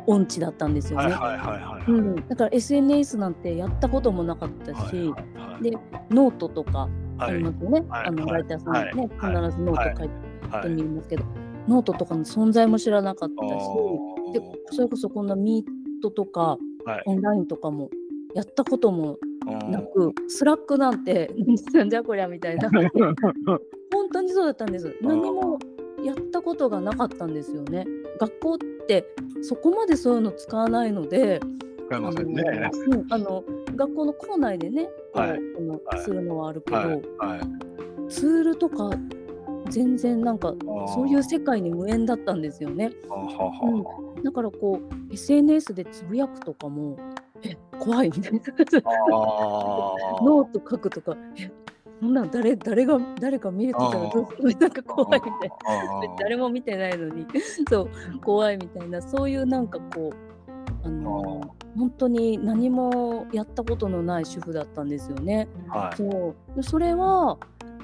[0.09, 1.11] 音痴だったんですよね。
[1.11, 5.13] だから SNS なんてやったこともなかったし、
[5.61, 5.73] で
[6.11, 11.25] ノートとかありますよね、はい、あのライターさんね、はい、必ずノート書いてみますけど、
[11.69, 13.49] ノートとかの存在も知らなかったし
[14.33, 14.41] で
[14.71, 16.57] それこそこんなミートとか、
[17.05, 17.91] オンラインとかも
[18.35, 19.19] やったことも
[19.71, 21.31] なくスラックなんて
[21.75, 22.71] なんじゃこりゃみたいな。
[23.93, 24.97] 本当にそうだったんです。
[25.03, 25.59] 何も
[26.03, 27.85] やったことがなかったんですよね。
[28.21, 29.05] 学校って
[29.43, 31.41] そこまでそういうの使わないので。
[31.91, 32.71] あの、ね、
[33.11, 33.43] あの
[33.75, 38.91] 学校の校内でね、はい、あの、はい、するのはあるけど、はい、ツールとか
[39.71, 40.55] 全然なんか
[40.95, 42.93] そういう世界に無縁だったんですよね。
[43.57, 46.99] うん、だからこう SNS でつぶやくとかも
[47.43, 48.41] え怖いみたいな。
[49.11, 51.51] ノート書くとかえ
[52.01, 56.17] そんなん誰誰が誰か見れてたらどうする なんか怖いみたいな。
[56.19, 57.27] 誰も見てないのに。
[57.69, 57.89] そう
[58.21, 59.03] 怖いみたいな。
[59.03, 61.41] そういうなんかこうあの
[61.77, 65.49] 本当に何もやったことのない主婦だったんですよね。
[65.69, 66.63] はい、そう。
[66.63, 67.37] それは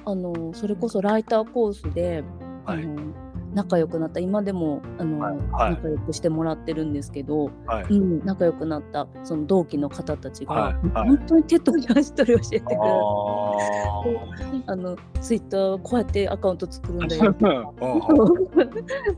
[0.05, 2.23] あのそれこそライターコースで、
[2.65, 3.24] はい、あの
[3.55, 4.19] 仲良くなった。
[4.19, 9.07] 今でもあの、はいはい、仲良くしてもらってるんですけど、はい、うん、仲良くなった。
[9.23, 12.81] その同期の方たちが、はいはい、本当に手取り足取り教えてくれる。
[14.67, 17.73] あのツイッターこうやってアカウント作るんだよとか。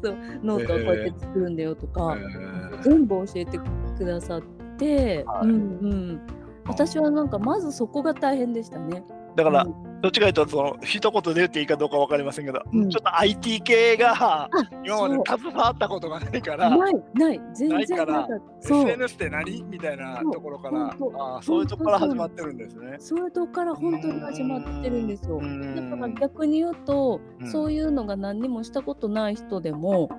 [0.04, 3.60] そうノートはこうやって作るんだよとか、えー、全部教えて
[3.98, 4.42] くださっ
[4.78, 6.22] て、うんうん。
[6.68, 9.04] 私はなんかまずそこが大変でしたね。
[9.38, 14.50] だから、うん、どっちかというとその一言で言っていいかどうか分かりませんけど、うん、ちょっと IT 系が
[14.84, 18.28] 今まで携わったことがないからないない全然ないから
[18.64, 22.96] SNS って何みたいなところからあそういうところから始まってるんですね。
[23.00, 23.26] そう。
[23.26, 25.40] いうとこから本当に始まってるんですよ。
[25.40, 30.10] だから逆に言うと、うん、そういうのが何にもしたことない人でも、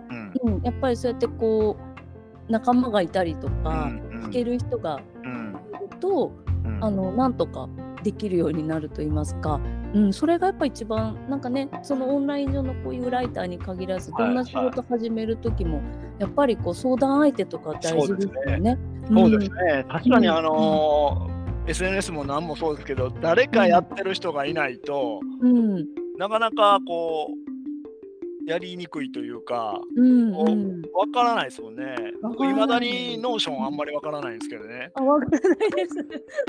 [0.45, 1.77] うん、やっぱりそうやってこ
[2.49, 3.91] う仲間がいたりとか、
[4.27, 6.33] 聞ける人がいると、
[6.81, 7.69] あのなんとか
[8.09, 9.61] できるようになると言いますか、
[9.95, 15.83] うん、それがやっぱ一番なんかねそのオンライン上のこういうライターに限らずどんな仕事始める時も、
[16.19, 18.79] やっぱりこう相談相手とか大事ですよね。
[19.11, 25.87] そうですね、確かにあのーうん、SNS も何もそうですけど誰かやってる人がいないと、うん、
[26.19, 27.58] なかなかこう
[28.49, 31.95] やりにくいというか、うんうん、分からないですもんね。
[32.41, 34.91] いまだにノーションあんまり分からないんですけどね。
[34.95, 35.95] あ分からないです。
[35.95, 36.03] ス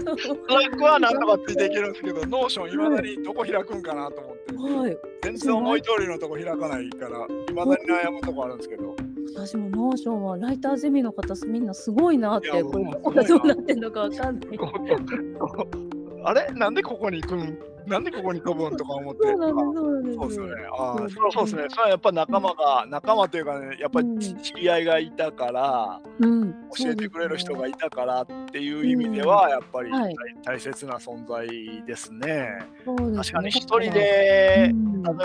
[0.08, 8.96] ラックはなんとかついていけるんですけど、ノーションいまだにどこ開くんかなと思って、はい、全然思い通りのとこ開かないから、いまだに悩むとこあるんですけど。
[9.36, 14.50] 私もノーションはライターゼミの方みんなすごいなって、これどうなってんのか分かんない。
[16.24, 16.52] あれ？
[16.54, 17.60] なんでここに行くん？
[17.90, 19.28] なんでここに飛ぶんとか思って。
[19.28, 20.54] そうです、そうですよね。
[20.78, 21.66] あそうそうですね。
[21.70, 31.48] それはやっぱ仲間が、仲間というかね、やっぱり知り合いがいたから、うん、教えてくれる人がいたからっていう意味では、やっぱり大,、大切な存在
[31.86, 32.60] ですね。
[32.86, 34.74] 確かに一人で、例え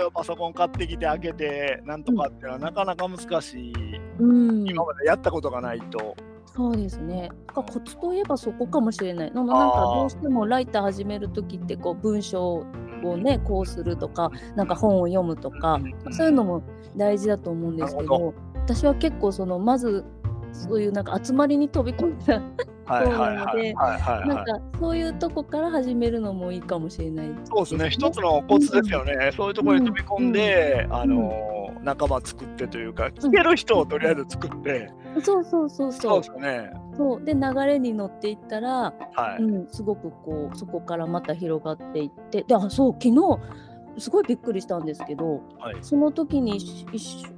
[0.05, 3.73] ばパソコン買ってきて開けて、なんとかっていうのはなかなか難しい。
[4.19, 6.15] 今までやったことがないと。
[6.55, 7.29] そうですね。
[7.53, 9.31] コツといえばそこかもしれない。
[9.33, 12.65] なんかどうしてもライター始める時ってこう文章
[13.03, 15.79] をねこうするとかなんか本を読むとか
[16.11, 16.63] そういうのも
[16.95, 20.05] 大事だと思うんですけど私は結構そのまず
[20.55, 22.41] そういうなんか集まりに飛び込んだ
[22.87, 27.89] そうなのでなんかそういうとこから始めるのもいいかもしれない、ね、そうですね。
[27.89, 36.23] 一つのコツですよね、うん、そういうところに飛び込んで、うん、あの仲間作ってというか聞ける人をとりあえず作って、うん、そうそうそうそう。
[36.23, 36.71] そうですね。
[36.95, 37.23] そう。
[37.23, 39.43] で流れに乗っていったら、はい。
[39.43, 42.43] うん、すごくこうそこからまた広がっていって。
[42.43, 43.39] であそう昨日
[43.97, 46.59] すごいびっくりしたんですけど、はい、その時に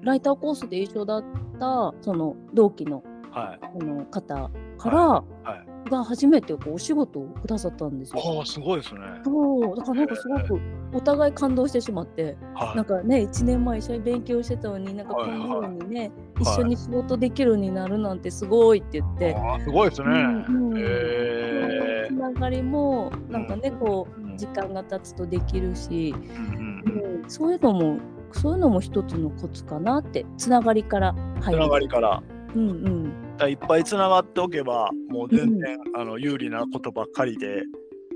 [0.02, 1.24] ライターコースで一緒だっ
[1.60, 5.50] たその同期の,、はい、の方から、はい。
[5.50, 8.20] はいが初めてこうお仕事をくださったんですよ。
[8.20, 9.02] はあ、すごいですね。
[9.24, 10.60] そう、だからなんかすごく
[10.94, 12.38] お互い感動してしまって、
[12.76, 19.36] なんかね、1年前一緒に勉強してたのに、なんかこんなようにね、はいはい、一緒に仕事できるようになるなんてすごいって言って。
[19.36, 20.08] あすごいですね。
[20.08, 27.98] うんうん、つながりも、なんかね、こう、時間が経つとできるし、うん、うん、そういうのも、
[28.32, 31.62] そういうのも一つのコツかなって、つながりから入る。
[31.62, 32.22] つながりから。
[32.56, 33.27] うんうん。
[33.46, 37.62] いっぱいつながっておけばもう全然、うん、あの有利なことばっかりでっ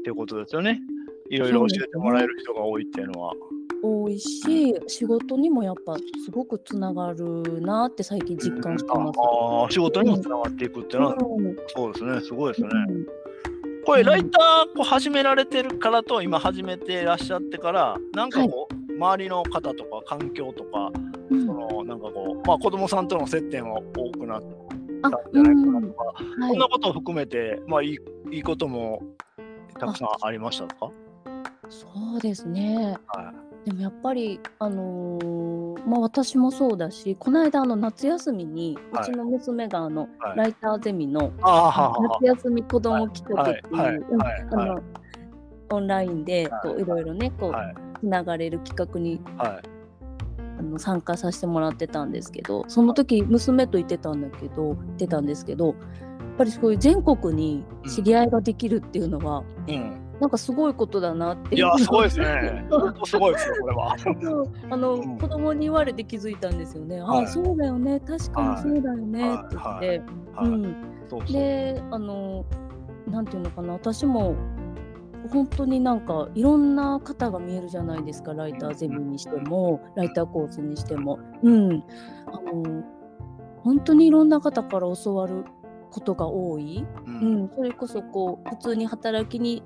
[0.03, 0.79] ていうことですよね。
[1.29, 3.33] いろいろ教えてもらえる人が多いっていうのは。
[3.83, 5.95] 多いし、仕事にもやっぱ
[6.25, 9.19] すごくつながるなって最近実感してます。
[9.19, 12.69] ああ、仕事にもつながっていくっていうのは、うん、そうですね、すごいですね。
[12.89, 13.05] うん、
[13.85, 14.31] これ、ライター
[14.75, 20.91] こう始められてるからと、今始めてらっしゃってから、なんかこう、はい、周りの方とか環境とか、
[21.29, 24.80] そのなんかこう、まあ、子供さんとの接点は多くなって。
[25.01, 27.97] たんじゃないかなとか、はい、こんなことを含めて、まあ、いい
[28.31, 29.01] いいことも
[29.79, 30.91] たくさんありましたか？
[31.69, 31.87] そ
[32.17, 33.33] うですね、は
[33.65, 43.97] い、でもやっぱり、あのー、まあ、私もそうだしこの間あの夏休みに、うちの娘があの、はい、ライターゼミの、夏休み子ども企画ってい。
[43.97, 44.83] う
[45.73, 46.83] オンラインでこうい。
[46.83, 49.21] ろいろねこう、つながれる企画に、
[50.61, 55.75] あの参加させてもらってたんですけどその時娘と行ってたんだけど行ってたんですけどやっ
[56.37, 62.65] ぱりそういう全国に知り合いができるっていうのは、うん、なんかすごいことだなっていやすごいですね。
[63.05, 63.95] すごいですよこれは。
[64.69, 67.99] あの、うん、子供に言われて気づいたんですよね、はい、あそうだよね。
[67.99, 70.03] 確かにそうだよね、って言って、
[70.43, 71.25] うん。
[71.25, 72.45] であの
[73.07, 73.73] なんていうのかな。
[73.73, 74.35] 私も
[75.29, 81.19] 本当になんかいろんな方が見えるじゃないですかライターゼミにしてもライターコースにしても。
[81.43, 81.83] うん、
[82.27, 82.83] あの
[83.63, 85.45] 本当にいろんな方から教わる
[85.91, 89.61] ことが多い、うん、うん、それこそこう普通に働きに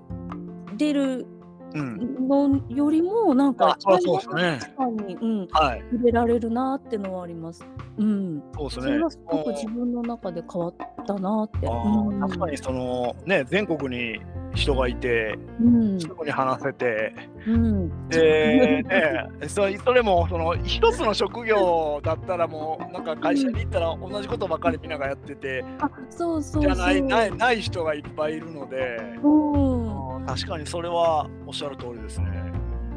[0.77, 1.27] 出る
[1.75, 4.59] のよりもなんかそうですね。
[5.07, 7.65] に、うん、はい、触れられるなってのはあります。
[7.97, 8.85] うん、そうですね。
[8.85, 11.67] それはすごく自分の中で変わったなって。
[11.67, 14.19] うん、確かにそのね全国に
[14.55, 17.13] 人がいて、うん、すぐに話せて、
[17.45, 32.27] うん、で、ね、そそれもその一つの職業だったらもうなんか会社に行ったら同じことばかりみんながやってて、あそうそうじゃないないない人がいっぱいいるので、うん、確かにそれはおっしゃる通りですね。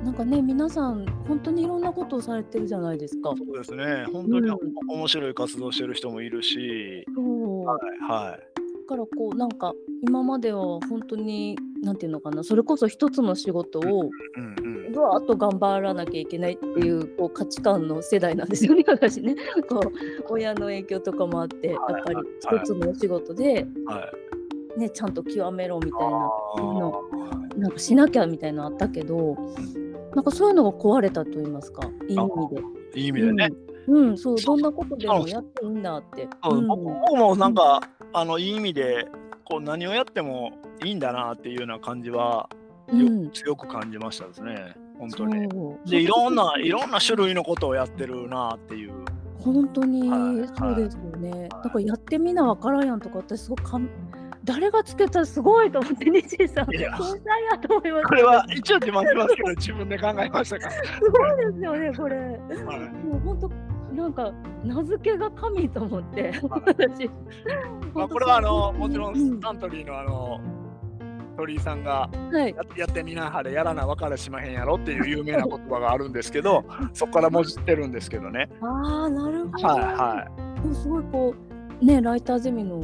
[0.04, 3.34] なんかね皆さん本当にいろんなことをされてるじゃないですか。
[3.36, 4.06] そうですね。
[4.12, 4.58] 本当に、うん、
[4.88, 8.58] 面白い活動してる人もいるし、はい、はい。
[8.88, 12.42] からこうなんか今までは本当に何て言うのかな。
[12.42, 14.10] それこそ一つの仕事を
[14.92, 18.82] ぐわっと頑張らなきゃいけないっていうこう価値観の世代なんですよね。
[18.88, 19.36] 私ね。
[19.68, 23.66] こう親の影響とかもあってやっぱり一つの仕事で、
[24.78, 27.02] ね、ちゃんと極めろみたいなの
[27.56, 29.36] なんかしなきゃみたいなのあったけど
[30.14, 32.62] なんかそういうのが壊れたと言いますかいい意味で。
[33.00, 33.50] いい意味でね。
[33.88, 36.28] うん、そう、どんなことでもやっていいんだって。
[36.48, 36.54] う。
[36.60, 37.80] ん、僕もなんか、
[38.12, 39.06] あのいい意味で
[39.44, 40.52] こう何をやっても
[40.84, 42.48] いいんだなっていうような感じは、
[42.92, 44.74] うん、強く感じましたですね。
[44.98, 45.48] 本当に。
[45.86, 48.92] でいろんないろんな種類のことをやってるなっていう。
[49.38, 50.08] 本当に
[50.58, 51.30] そうですよね。
[51.30, 53.80] はい、だからやってみなわからんやんとか私すごくか
[54.48, 56.66] 誰がつけたらすごいと思って西井さん。
[56.68, 56.88] 天才
[57.52, 58.04] やと思います。
[58.06, 60.80] これは一応自慢しますけど自分で考えましたかす
[61.10, 63.50] ごいですよねこれ、はい、もう本当
[63.94, 64.32] なんか
[64.64, 67.10] 名付けが神と思って、私。
[67.92, 70.40] まあこれはあのもちろんサントリーのあの
[71.36, 78.48] 鳥居さんがや,、やってみなはれやらな分からしまへんやろっていう有名な言葉があるんですけど そこからもじってるんですけどね。
[78.62, 79.66] ああなるほど。
[79.66, 80.26] はいは
[80.70, 80.74] い。
[80.74, 81.34] すごいこ
[81.82, 82.80] うねライターゼミの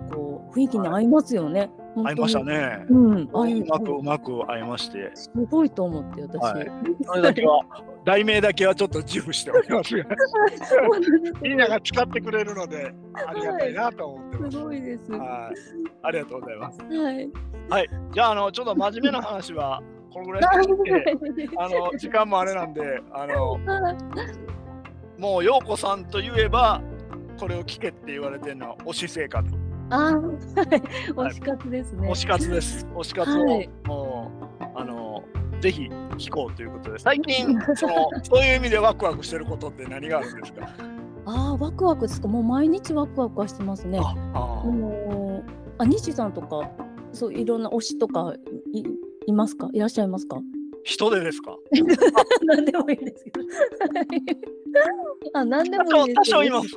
[0.00, 1.70] のこう雰囲気に合いますよね。
[2.04, 2.84] 合いましたね。
[2.88, 5.10] うん、うまくうまく合いまして。
[5.14, 6.42] すごいと思って私。
[6.42, 6.70] はい、
[7.02, 7.62] それだけは
[8.04, 10.04] 題名だけはちょっと自負しておりますが、
[11.42, 14.58] みんなが使ってくれるのでありがたいなと思ってます。
[14.58, 15.12] すごいです。
[15.12, 15.20] はい、
[16.02, 16.80] ありがとうございます。
[16.82, 17.30] はい。
[17.68, 19.82] はい、じゃああのちょっと真面目な話は
[20.12, 23.58] このぐらいにしてあの時間もあれなんであの
[25.18, 26.80] もう陽子さんといえば
[27.40, 29.65] これを聞けって言われてるのは推し生活。
[29.90, 32.10] あはい、推し活ですね。
[32.10, 32.86] 推し活です。
[32.94, 34.30] 推し活を、はい、も
[34.60, 35.22] うあの
[35.60, 40.68] ぜひ聞こうということで、最近 そのそういう意味でワクワクしてることって何があるんですか？
[41.26, 42.28] ああ、ワクワクですか。
[42.28, 43.98] もう毎日ワクワクはしてますね。
[44.02, 45.42] ああの
[45.78, 46.70] あ、西さんとか、
[47.12, 48.34] そういろんな推しとか
[48.72, 48.84] い
[49.26, 49.68] いますか？
[49.72, 50.40] いらっしゃいますか？
[50.84, 51.56] 人でですか？
[52.46, 53.40] 何でもいいですけど。
[55.34, 56.14] あ、何でもいいです。
[56.14, 56.68] 多少います。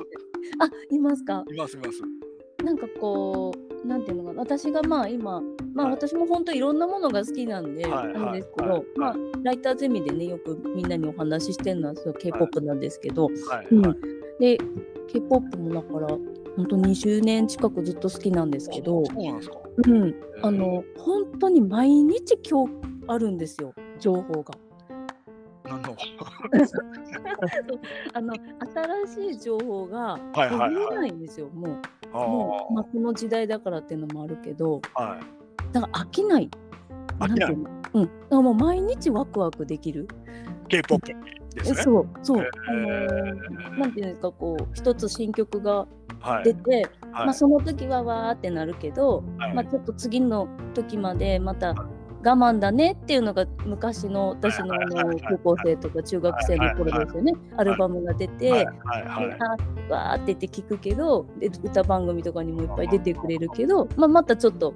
[0.60, 1.44] あ、いますか？
[1.52, 2.02] いますいます。
[2.62, 3.52] なんかこ
[3.84, 4.40] うなんていうのかな。
[4.40, 5.42] 私がまあ今
[5.74, 13.82] まあ私も本当いろんなものが好きなんで、はい、なんですけど、はい、まあライターゼミでねよくみんなにお話ししてるのはそう K-POP なんですけど、はいうん、
[14.38, 14.58] で
[15.08, 16.08] K-POP もだから
[16.56, 19.02] 本当20年近くずっと好きなんですけど
[19.86, 22.72] うん、あの本当に毎日今日
[23.06, 24.52] あるんですよ情報が。
[28.12, 28.34] あの
[29.06, 30.18] 新しい情報が
[30.68, 31.80] 見えないんですよ、もう。
[32.12, 36.50] もうまあ、この時代だからっていうのもあるけど、はい、だから飽きない。
[37.18, 37.52] 飽きない。
[37.52, 40.08] うん、だからもう毎日ワクワクできる。
[40.68, 41.06] K-POP
[41.54, 41.82] ですね。
[41.82, 42.50] そうそう。
[42.68, 45.86] あのなんていうんですかこう一つ新曲が
[46.44, 46.88] 出て、はいは
[47.22, 51.74] い、まあその時はわーってなるけど、はい、まあちょっと次の時までまた
[52.22, 61.26] 我慢だねっていうのが昔の私のあの高校生とか中学生の頃ですよね、アルバムが出て、あわーって言って聞くけど
[61.64, 64.74] 歌番組とかにもいっぱい出てくれるけど、まあ、またちょっと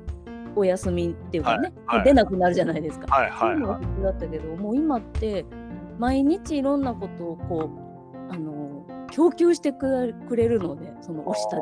[0.57, 1.73] お休みっていうかね、
[2.05, 3.07] 出なくなるじゃないですか。
[3.39, 5.45] そういうのが普通だったけどもう今って
[5.99, 7.71] 毎日いろんなことをこ
[8.31, 11.61] うあの供給してくれるのでその推したち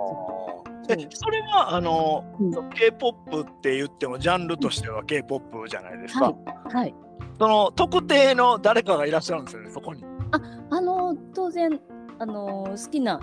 [0.87, 6.27] でそれはあの、うん、K-POP って言ってもジャンルとしては K-POP じゃないですか。
[6.27, 6.95] はい、はい、
[7.39, 10.05] その特定の誰かがいらっしゃるんですよねそこに。
[10.33, 11.81] ああの当然
[12.19, 13.21] あの好きな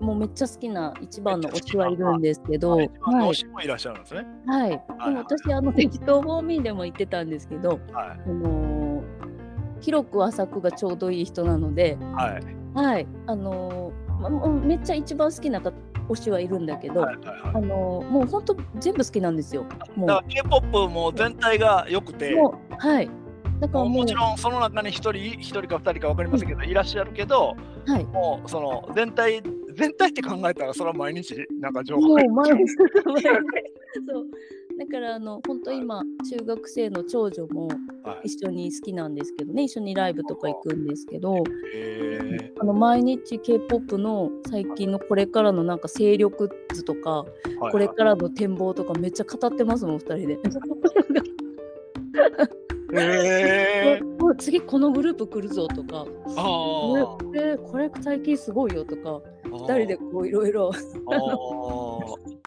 [0.00, 4.26] もうめっちゃ好きな一番の推しはいるんですけど、はい、推しもいらっしゃるんですね。
[4.46, 4.70] はい。
[4.70, 4.76] で
[5.10, 9.02] も私あの適当フォーミーでも言ってたんですけど、はい、あの
[9.80, 12.78] 広く浅くがちょうどいい人なので、はい。
[12.78, 13.06] はい。
[13.26, 15.60] あのま、めっちゃ一番好きな
[16.08, 19.64] 推しはいるんだけど、はいはいはい、あのもう本当全部好きなんですよ。
[19.94, 20.28] もう。
[20.28, 22.34] K-POP も全体が良くて、
[22.78, 23.10] はい。
[23.60, 29.42] だからもちろんその中に一人一人か二人か分かりませんけど、うん、いらっしゃるけど、はい、もうその全体
[29.74, 32.66] 全体って考えたらそれは毎日なんか情報もう毎日。
[34.08, 34.26] そう
[34.78, 37.68] だからあの本当今中学生の長女も
[38.22, 41.42] 一緒に好きなんですけどね、一緒にライブとか行くんですけど、
[42.60, 47.24] あの毎日 K-POP の最近のこれからのなんか勢力図とか、
[47.72, 50.38] これからの展望とかめっちゃ語ってますもん2人で。
[52.92, 54.00] え。
[54.36, 56.06] ー、次このグループ来るぞとか。
[56.26, 59.20] これこれ最近すごいよとか
[59.64, 60.70] 2人でこういろいろ。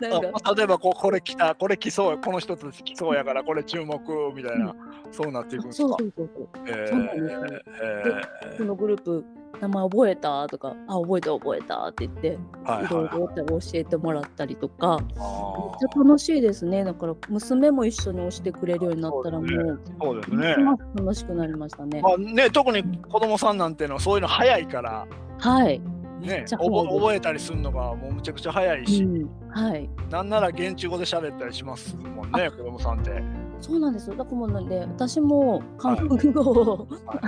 [0.02, 4.00] 例えばここれ来たこれ来そうこの人たち来そうやからこれ注目
[4.34, 4.76] みたいな、うん、
[5.12, 5.90] そうなっていくんですか？
[5.90, 9.26] そうそうそうそう、えー、そうなんですね、えー、このグループ
[9.62, 16.84] 名前覚えたとか、あ、覚えた覚えたって言って、はいろいろ教えてもらったりとか、めっちゃ楽しいですね。
[16.84, 20.56] だから娘も一緒に押してくれるようになったらもう、そうですね。
[20.96, 22.02] 楽しくなりましたね。
[22.02, 25.08] まあね、特に子供さんなんていうのはそういうの早いから、
[25.40, 25.82] はい。
[26.20, 33.24] ね、覚えたりするのがもうむちゃくちゃ早いし、うん、はい、なんなら現地語で喋ったりしますもんね、子供さんって。
[33.62, 34.16] そうなんですよ。
[34.16, 37.28] だからもうなんで、私も韓国語を、はい。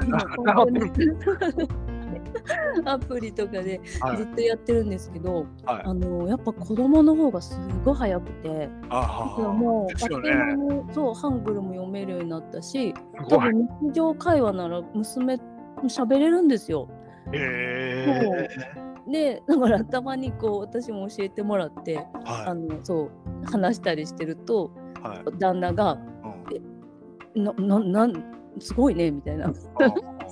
[2.85, 3.31] アプリ。
[3.33, 3.79] とかで
[4.17, 12.93] ずっとやってるんですけど、はい、あのやっぱ子供の方がすごい早くて、もう家庭もそうハングルも読めるようになったし、
[13.29, 15.43] 多分日常会話なら娘も
[15.83, 16.87] 喋れるんですよ。
[17.33, 18.49] へ
[19.07, 22.05] でだからたまにこう私も教えてもらって、はい、
[22.47, 23.09] あのそ
[23.43, 25.97] う話したりしてると、はい、旦那が
[27.35, 28.23] 「うん、なななん
[28.59, 29.51] すごいね」みたいな。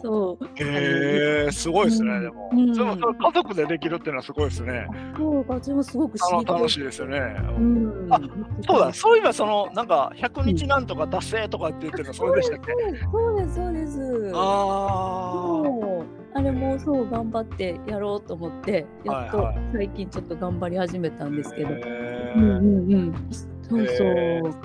[0.01, 0.45] そう。
[0.55, 2.49] へえすごいですね、でも。
[2.53, 4.87] うん、それも家族でできるっていうのはすごいですね。
[5.17, 7.17] そう、私もすごく楽しいですよね。
[7.57, 8.19] うん、あ、
[8.65, 12.71] そうだ、そういえばそのなんか100日なんとか達成とかって言ってるのそれでしたっけ？
[13.11, 14.31] そうですそうです。
[14.33, 15.98] ああ。
[16.33, 23.29] あれもそう頑張ってやろうと思ってやっと最近ちょっと頑張り始めたんですけど、うんうんうん
[23.69, 23.87] そう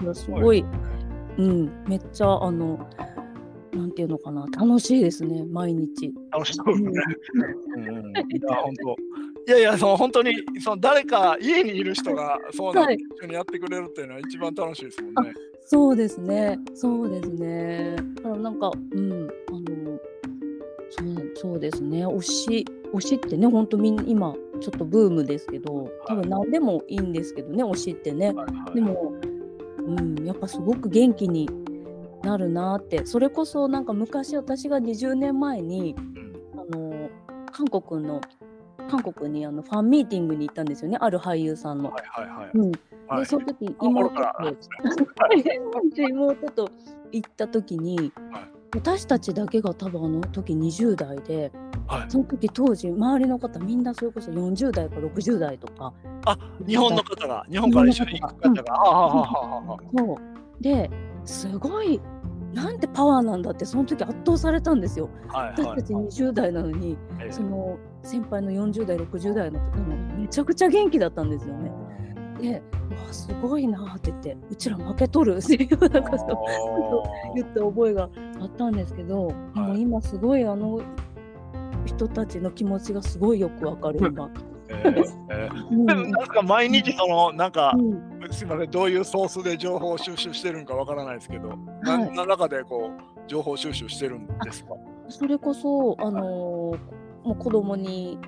[0.01, 0.65] そうすごい、
[1.37, 2.89] うん、めっちゃあの
[3.75, 6.12] なんていうのかな楽しいですね毎日。
[6.33, 6.91] 楽しそうですね。
[7.77, 8.97] うん、いや本当。
[9.47, 15.35] いやいやその本当にその誰か家にいる人がそうな、はい、一緒にやってくれるっていうのは一番楽しいですもんね。
[15.67, 16.59] そうですね。
[16.75, 17.97] そうですね。
[18.17, 19.99] だからなんかうんあの
[20.91, 22.07] そうそうですね。
[22.07, 28.32] 推し推しってね本当みんな今ちょっとブームですけど多分何でもいいんですけどね推しってね。
[28.32, 29.14] はいはい、でも
[29.78, 31.49] うんやっぱすごく元気に
[32.22, 33.05] なるなって。
[33.05, 35.95] それこそなんか昔私が20年前に、
[36.55, 37.11] あの
[37.53, 38.20] 韓国の
[38.91, 41.91] 韓国にあのファンミーティングに行ったんですよねある俳優さんの。
[41.91, 42.51] はいはいはい。
[42.55, 44.22] うん、でその時妹と
[46.09, 46.70] 妹と
[47.12, 51.53] 行った時に、はい、私たちだけが多分あの時20代で、
[51.87, 55.93] はい、その時当時周りの方みんなそれこそ40代か60代とか。
[56.27, 59.79] あ日本の方が日本から一緒に行く方が。
[59.97, 60.91] そうで
[61.25, 62.01] すごい
[62.53, 65.11] なんてパワーなんだってその時圧倒されたんですよ。
[65.29, 71.70] はいはい、私たち20代なのに、はい、その先輩の40代60代の方もめちゃくちゃ元気だったんですよね。
[72.41, 72.62] で
[73.07, 75.37] わすごいなって言ってうちら負けとる？
[75.37, 76.01] っていうな
[77.35, 78.09] 言った覚えが
[78.41, 80.80] あったんですけど、はい、もう今すごいあの
[81.87, 84.30] 人たちの気持ちがすごいよくわかる今。
[84.66, 94.70] えー、なんか毎日そのなんか、うん、すみませんどういうソースで情報収集してるんかわからないですけど、はい、何の中でこう情報収集してるんですか？
[95.09, 96.78] それこそあのー、も
[97.26, 98.18] う子供に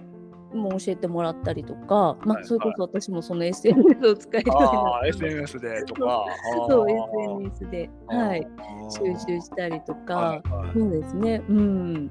[0.57, 6.24] も教えてもらったりとか、まあ、それこそ私もその SNS を使いたいな SNS でとか。
[6.68, 8.46] そう SNS で、はい、
[8.90, 10.42] 収集したりとか、
[10.74, 11.42] そうですね。
[11.48, 12.11] うん。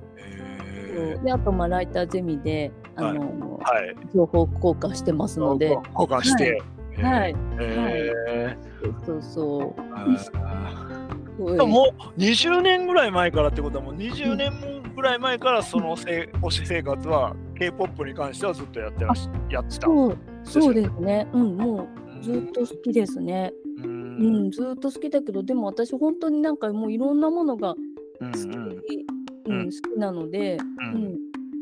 [1.23, 5.77] であとまあライターゼミであの、はい、情報交換してますので。
[5.97, 6.61] 交換して、
[7.01, 8.57] はい、はい。
[9.05, 14.51] そうそううもう20年ぐらい前からってことはもう20年
[14.95, 19.88] ぐらい前からそのせ推し生活は K-POP に関してはずっとやってらしやってた。
[19.88, 21.27] そうそうですね。
[21.33, 23.53] うんもうずっと好きですね。
[23.83, 29.05] うん、ずっと好きだけどでも私本当になんかもういろんなものが好き、
[29.45, 30.57] うんうん、好きなので、
[30.93, 31.17] うん、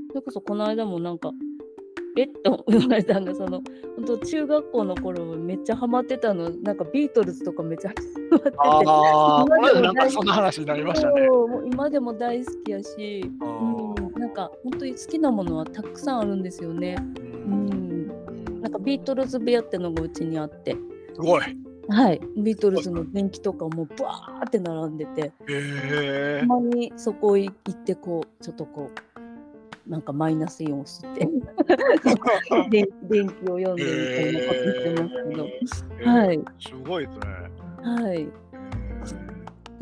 [0.10, 1.32] それこそこの間もなんか
[2.18, 2.24] え？
[2.24, 3.62] っ と言われたんだその。
[3.96, 6.50] 本当中学校の頃めっちゃハマってたの。
[6.50, 7.96] なんかビートルズとかめっちゃハ
[8.32, 8.58] マってて。
[8.60, 11.28] あ今でもなんそんな話になりましたね。
[11.28, 16.96] もう今でも大好きやし、うん、なんか本当に好きなものはたくさんあるんですよね。
[17.00, 18.08] うん、
[18.62, 20.76] なんかビートルズ部屋ってのがうちにあって。
[21.14, 21.42] すごい。
[21.90, 25.34] はい、ビートルズの電気とかもバーって並んでて、
[26.40, 29.13] たまにそこ行ってこうちょっとこう
[29.88, 31.28] なんかマイナスイオンを吸って
[32.72, 35.10] 電電気を読んでみたいなこと言ってま
[35.68, 36.40] すけど、はい。
[36.60, 37.26] すごいですね。
[37.84, 38.28] はい。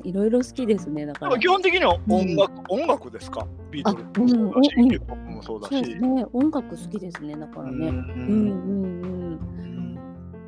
[0.04, 1.06] いろいろ好きですね。
[1.06, 1.38] だから。
[1.38, 3.46] 基本的には音楽、うん、音楽ですか？
[3.70, 6.00] ビートルズもそうだし、ヒップホップもそうだし。
[6.00, 7.36] ね、音楽好きですね。
[7.36, 7.88] だからね。
[7.90, 9.40] うんうんうん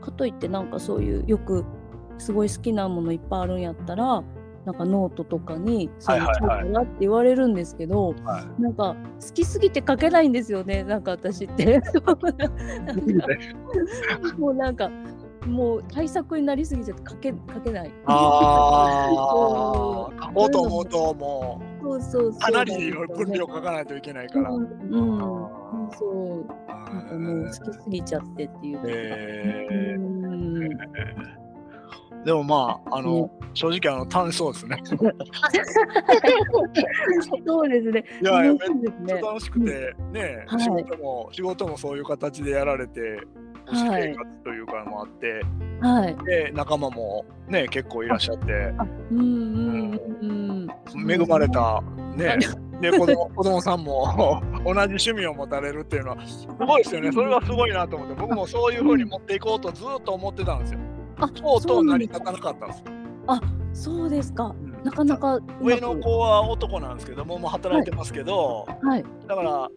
[0.02, 1.64] かといってなんかそういうよく
[2.18, 4.24] すごい好きなものいっぱいあるんやったら。
[4.66, 11.82] なんかノートとかに「そういう書いたら?」って言われるんですけど、はい、なんか好きすぎて書けないんですよねなんか私って。
[14.38, 14.90] もうなんか
[15.46, 17.92] もう対策になりすぎちゃって書け書けない。
[18.06, 19.10] あ
[20.10, 24.50] あ、書こうと思うともう、そうそうそうかなり分量書かないといけないから。
[24.52, 24.70] うん、うん、
[25.92, 26.46] そう。
[26.68, 28.78] なんかもう好きすぎちゃってっていう。
[28.78, 31.43] へえー。
[32.26, 34.82] でもまあ、あの、正直あの楽しそうですね。
[37.46, 38.04] そうですね。
[38.22, 38.56] いや、めっ
[39.08, 43.20] ちゃ楽しくて、ね、仕事も、仕事もそういう形でやられて、
[43.72, 45.42] 生活というかもあって、
[45.80, 48.52] はい、で仲間もね結構いらっしゃって、
[49.12, 51.82] うんうんうん、恵まれた
[52.16, 52.38] ね
[52.82, 57.12] で子供子供さんも 同じ趣味を持たれるっていうのはすごいですよね。
[57.12, 60.80] それはすごいなと思って僕もそういうふうに持っていこうとずっと思ってたんですよ。
[61.18, 62.84] あそうと成り立たなかったんです。
[63.28, 63.42] あ
[63.74, 69.70] そうですか、うん、なかなか上の子は男なんですけどももう働いてますけど、はい、はい、だから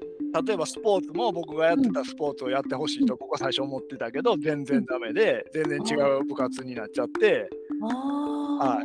[0.42, 7.48] 例えばスポーツも僕がやってたスポーツをやってほしいと僕は最初思ってたけど全然ダメで全然違う部活になっちゃって、
[7.80, 8.82] は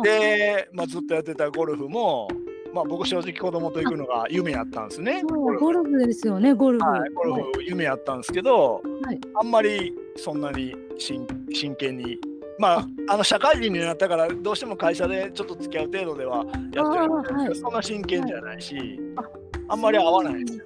[0.00, 2.28] い、で、まあ、ずっとやってたゴルフも、
[2.72, 5.22] まあ、僕正直子供と行くのが 夢やったんですね。
[5.22, 11.26] ゴルフですよねゴルフ、はい、ゴルフ夢やったんですけど、はい、あんまりそんなに真
[11.76, 12.18] 剣に。
[12.58, 13.16] まあ、あ。
[13.16, 19.00] の社会人になったからどうしても会社でちょっと付き合う程度ではやってるんですけど、はい、そんな真剣じゃないし、
[19.68, 20.64] あんまり合わないんですよ。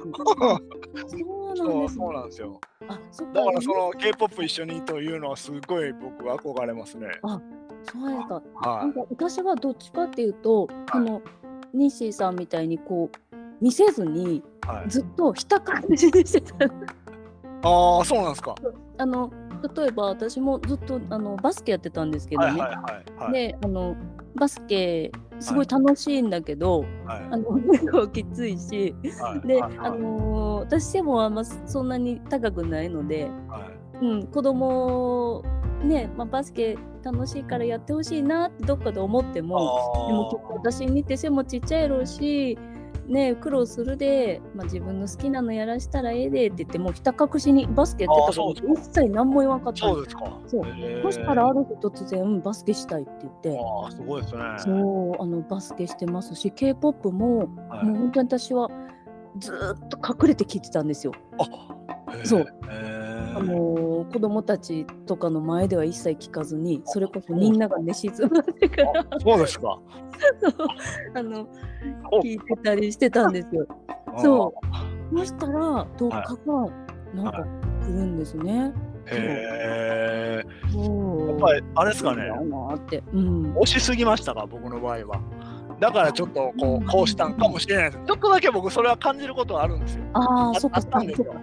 [1.89, 2.61] そうなんですよ。
[2.89, 7.07] あそだからその K-POP 一緒にというのはすごい僕は憧れますね。
[7.23, 7.41] あ
[7.85, 8.43] そうですか。
[8.71, 11.23] はい、なんか私はどっちかっていうと、この
[11.75, 14.43] ニッシーさんみたいにこう見せずに、
[14.89, 16.67] ずっとひた感じにしてた。
[17.63, 18.55] ああそうなんですか。
[18.99, 19.33] あの
[19.77, 22.63] 例えば私もずっとあのバスケやってたんですけどね。
[23.33, 23.97] であの
[24.35, 25.11] バスケ
[25.41, 33.31] すごい楽しいんだけど、はい、あの結構きついし、はい、で、はい、あのー、私背もあんまそんなに高くないので、
[34.03, 35.43] うん、子供
[35.85, 39.59] ね、まあ、バスケ楽しいからやってほしいなってどっかで思っても
[40.09, 42.59] でも結構私にて背もちっちゃいやろうし
[43.07, 48.47] ね苦労するで、まあ、自分の好きなのやらしたらええでって言ってもひた隠しにバスケやってたか。
[48.47, 50.41] ら一切何も言わんかったそうですか。
[50.47, 50.65] そう。
[51.03, 53.59] そしたらある日突然バスケしたいって言って。
[53.87, 54.41] あすごいですね。
[54.59, 54.71] そ
[55.19, 58.71] うあのバスケしてますし k p o p も、はい、もう本当に私は
[59.39, 61.13] ずっと隠れて聞いてたんですよ。
[61.39, 62.47] あそう。
[63.37, 69.07] あの子供たちとかの前では一切聞かずにそれこそみんなが寝静まってから。
[69.21, 69.79] そうですか。
[71.15, 71.47] あの
[72.23, 73.67] 聞いてたりしてたんですよ。
[74.19, 74.55] そ
[75.13, 75.19] う。
[75.19, 76.69] そしたらどっかが
[77.15, 77.47] なんか
[77.85, 78.73] 来るんですね。
[79.07, 80.45] へえ。
[80.45, 82.31] やっぱりあれですかね。
[83.13, 85.21] うん、押しすぎましたか僕の場合は。
[85.81, 88.03] だからちょっとこうこうしたんかもしれないです。
[88.07, 90.05] ちょっとだけ僕それは感じることはあるんですよ。
[90.15, 90.81] ああ、そっか、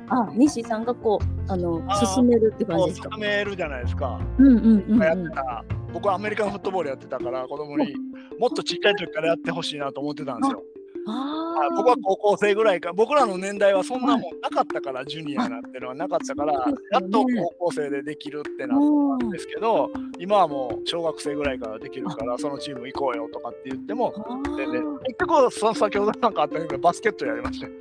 [0.10, 1.82] ああ、西さんがこうあの
[2.16, 3.10] 進めるって感じですか？
[3.12, 4.20] 進めるじゃないですか。
[4.38, 5.66] うんうんうん、やってた。
[5.94, 7.94] 僕はアメリカンフットボールやってたから子供に
[8.40, 10.64] もっとちっちゃい時からやってほしいなと思ってたんですよ。
[11.08, 12.94] あ僕は高校生ぐらいか。
[12.94, 18.80] 僕らの年代はそんなもんなかったから、ジュニアなんてのはなかったから、やっと高校生でできるってなっ
[19.20, 24.14] たんですけど今はもう小学生ぐらいからできるからそのチーム行こうよとかって言っても
[24.58, 24.84] 全然。
[25.06, 27.72] 結局その先ほどなんかあったけどバスケットやりましたよ。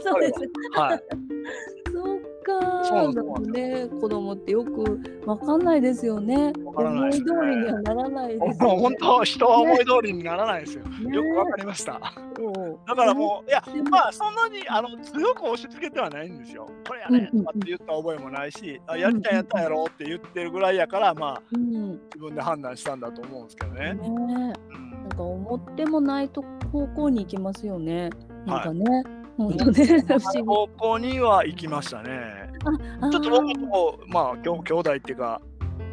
[0.00, 0.34] そうです。
[0.72, 1.02] はい。
[2.42, 6.52] かそうなんね子供ってよくわかんないですよね。
[6.74, 8.56] 思い通りにはならないです、ね。
[8.58, 10.84] 本当人は思い通りにならないですよ。
[10.84, 11.92] ね、よくわかりました。
[11.92, 16.68] だからもういやまあそんなにあの強く押し付けてはないんですよ。
[16.86, 23.94] これやねとかって言った覚えもないし、あやりたいやったやろうって言ってるぐらいやからまあ、うん、自分で判断したんだと思うんですけどね。
[23.94, 28.10] ねうん、なんか思ってもないと方向に行きますよね。
[28.46, 28.84] なんかね。
[28.90, 30.04] はい本当ね、
[30.46, 32.50] 高校には行きましたね。
[33.10, 35.40] ちょっと僕も、まあ、兄弟っていうか、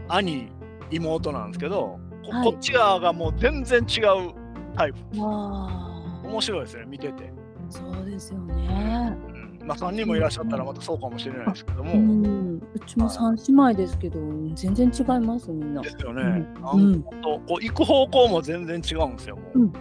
[0.08, 0.52] 兄、
[0.92, 4.34] 妹なんですけど、はい、こっち側がもう全然違う
[4.76, 5.00] タイプ。
[5.20, 7.32] 面白いですね、見てて。
[7.70, 9.18] そうですよね。
[9.62, 11.94] うん、まあ、3人もいらっしゃったらまたそうかもしれないですけども。
[11.94, 14.20] うん、うちも3姉妹ですけど、
[14.56, 15.82] 全然違います、みんな。
[15.82, 16.48] ですよね。
[16.74, 19.60] うん、とこう行く方向も全然違うんですよ、もう。
[19.60, 19.74] うん、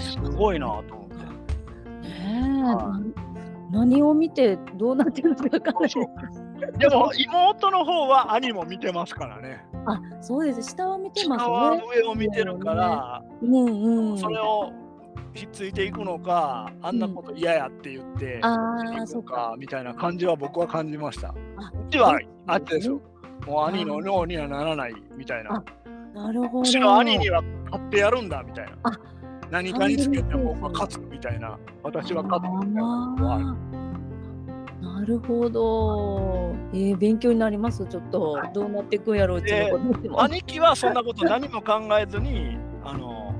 [0.00, 1.07] すごいなと思
[3.70, 9.64] 何を見てどうなってるのか分からないでも妹の方は兄も見てますからね。
[9.86, 10.62] あ、そうです。
[10.70, 14.72] 下は見てます下は上を見てるから、うんうん、それを
[15.34, 21.28] ひっついていくのか、あんなこと嫌やって言って、うん、ああ、そうかみたいな感じは僕は感じました。
[21.28, 21.34] あっ
[21.90, 23.00] ちはあっちですよ。
[23.46, 25.62] もう兄の脳にはならないみたいな。
[26.14, 26.60] なるほど。
[26.60, 28.98] むしろ兄には勝ってやるんだみたいな。
[29.50, 31.58] 何かにつけて僕は勝つみたいな。
[31.82, 33.56] 私は勝つみたいな
[34.80, 36.54] なるほど。
[36.72, 37.84] えー、勉強になります？
[37.86, 39.42] ちょっとどうなっていくんやろう。
[39.42, 39.52] ち
[40.04, 43.34] の兄貴はそんなこと何も考えずに、 あの、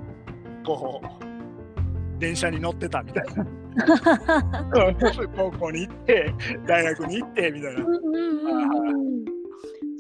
[0.65, 3.47] こう、電車に乗ってたみたいな。
[5.37, 6.35] 高校に行って、
[6.67, 7.85] 大学に行ってみたいな。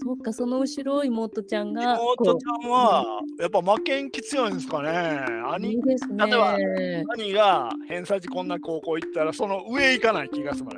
[0.09, 1.99] そうか、その後ろ妹ちゃんが。
[2.01, 4.91] 妹ちゃんは、やっぱ負けん気強いんですかね。
[5.53, 6.57] 兄、いいですね、例えば、
[7.15, 10.71] 兄が偏差値こんな高校行ったら、その上行かない気がする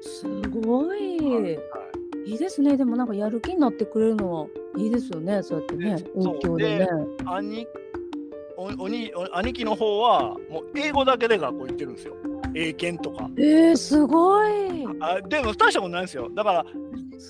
[0.00, 1.60] すごい、はい
[2.26, 2.76] いいですね。
[2.76, 4.46] でもなんかやる気になってくれるのは
[4.76, 5.42] いいですよね。
[5.42, 6.88] そうやってね、影響でね。
[7.24, 7.66] 兄
[8.56, 12.14] おおにお兄貴の方はもう英語だけで学校行ってるんですよ。
[12.54, 13.30] 英検とか。
[13.38, 14.50] えー、すごい
[15.00, 15.20] あ。
[15.22, 16.28] でも大したことないんですよ。
[16.34, 16.66] だから、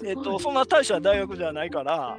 [0.05, 2.17] えーと、そんな大した大学じゃないから、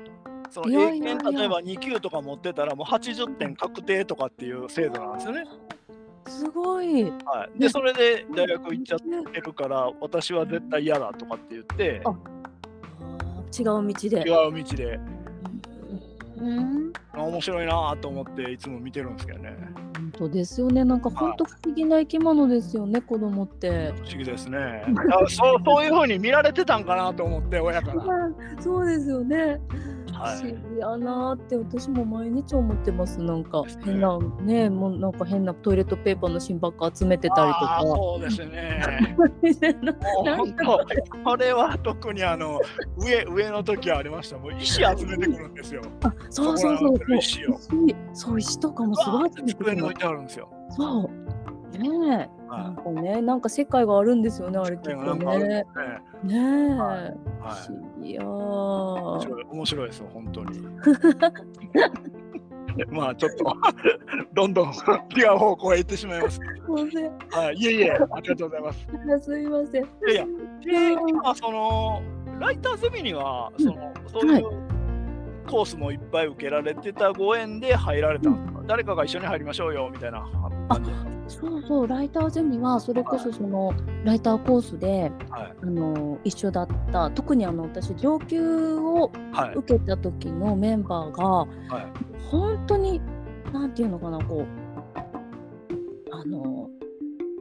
[0.50, 5.44] その英検例えば2級とか持ってたらもう80点確定とかっていう制度なんですよね。
[6.28, 7.04] すごい。
[7.04, 9.00] はい、で、それで大学行っちゃっ
[9.32, 12.02] てるから、私は絶対嫌だとかって言って、
[13.58, 14.18] 違う道で。
[14.18, 15.00] 違う道で。
[16.42, 19.56] うん、面白いなと思っていつも見てるんですけどね。
[19.96, 20.84] 本当ですよね。
[20.84, 23.94] なんか本当不思議な生き物ですよね、子供って。
[23.98, 24.84] 不思議ですね。
[25.30, 28.04] そうそういうふうに見られてたんかなと思って親から。
[28.60, 29.60] そうですよね。
[30.12, 33.22] 不思議やなって私も毎日思ってます。
[33.22, 37.80] なんか変なねもうなんか変なトイレットペーパーの芯ばっか集めてたりとか。
[37.84, 39.16] そうですね。
[40.24, 40.86] 本当
[41.24, 42.60] これは特にあの
[42.98, 44.38] 上上の時はありました。
[44.38, 45.82] もう石集めてくるんですよ。
[46.04, 47.18] あそうそうそうそう。
[47.18, 47.58] 石を。
[48.14, 49.72] そう石とかもすごい集めてくる。
[49.72, 50.50] 机に置いてあるんですよ。
[50.70, 51.78] そう。
[51.78, 55.66] ねえ、なんかね、なんか世界があるんですよね、あれきっとね。
[56.24, 60.60] ねえ、はい、不思議や面白いですよ、本当に。
[62.90, 63.54] まあちょっと
[64.34, 66.40] どんどん違う方向へ行ってしまいます。
[67.32, 68.88] はい、いえいえ、ありがとうございます。
[69.22, 69.84] すみません。
[69.84, 72.02] いやいや、で、今その
[72.40, 74.46] ライターゼミにはその、そういう
[75.52, 78.64] コースもいっぱい受けられてたご縁で入られたんですか。
[78.66, 80.26] 誰かが一緒に入りましょうよみたいな。
[80.70, 80.92] 感じ
[81.36, 87.12] そうそうライターゼミはそれこそその、はい、ライターコースで、はい、あの一緒だった。
[87.12, 89.12] 特にあの私上級を
[89.56, 93.02] 受けた時のメンバーが、はい、本当に
[93.52, 96.70] なんていうのかなこうあの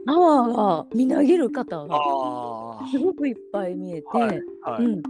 [0.05, 1.97] パワーがみなぎる方が
[2.91, 4.07] すごくいっぱい見えて、
[4.79, 5.01] うん、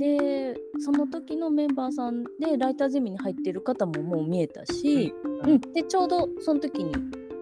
[0.00, 6.94] でその時のメンバーさんでライターゼミに入ってる方ももう見えたし、うん、うん、でちょうどその時に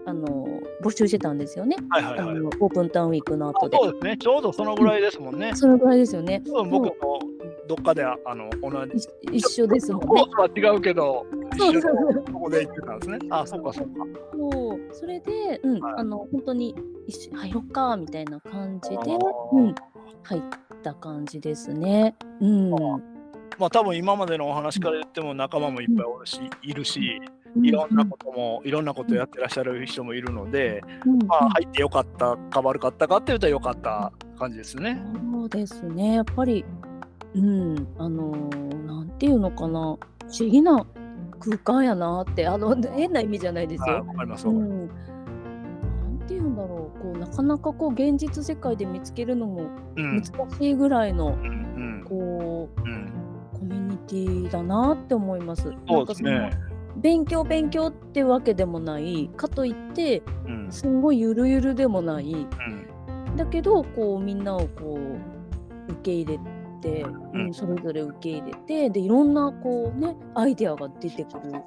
[0.04, 0.48] あの
[0.82, 1.76] 募集してたんですよね。
[1.90, 3.76] はいはいはい、あのオープンタウンウィークの後で。
[3.76, 4.16] そうですね。
[4.16, 5.54] ちょうどそのぐらいですもんね。
[5.54, 6.42] そのぐらいですよね。
[6.68, 7.20] 僕と
[7.68, 10.06] どっかであの同じ一緒ですもんね。
[10.08, 11.80] コースは違うけど、一緒
[12.32, 13.18] ここで行ってたんですね。
[13.30, 13.92] あ、そうかそうか。
[14.32, 16.74] そう、それで、うん、はい、あの本当に
[17.06, 18.96] 一緒入ろっかみたいな感じで、
[19.52, 19.74] うん、
[20.24, 20.42] 入っ
[20.82, 22.14] た感じですね。
[22.40, 22.70] うん。
[23.58, 27.20] まあ多分今までのお話から言っても仲間もいっぱいおるし、いるし、
[27.62, 30.82] いろんなことも、いろんなことやってらっしゃる人もいるので、
[31.26, 35.02] まあ、入ってよかったか悪かったかっていうとよかった感じですね。
[35.32, 36.64] そうですねやっぱり
[37.34, 38.32] うんあの
[38.86, 39.96] なんていうのかな不
[40.40, 40.86] 思議な
[41.40, 44.04] 空間やなってあの変な意味じゃないですよ。
[44.06, 44.90] わかります、うん
[46.28, 47.00] ていうんだろう。
[47.00, 53.12] こうなかなかこう現実世界で見つけるのも難しいぐらいの、うん、こう、うん、
[53.54, 55.72] コミュニティだなって思います。
[55.88, 56.50] そうですね。
[56.96, 59.30] 勉強勉強ってわけでもない。
[59.36, 60.22] かといって
[60.70, 66.40] すんごいゆるゆるでもない、うん、だけどこうみんなをこう受け入れ
[66.80, 71.62] て、うん、それぞれ受け入れてでいろんなこうねアイデアが出てくるから、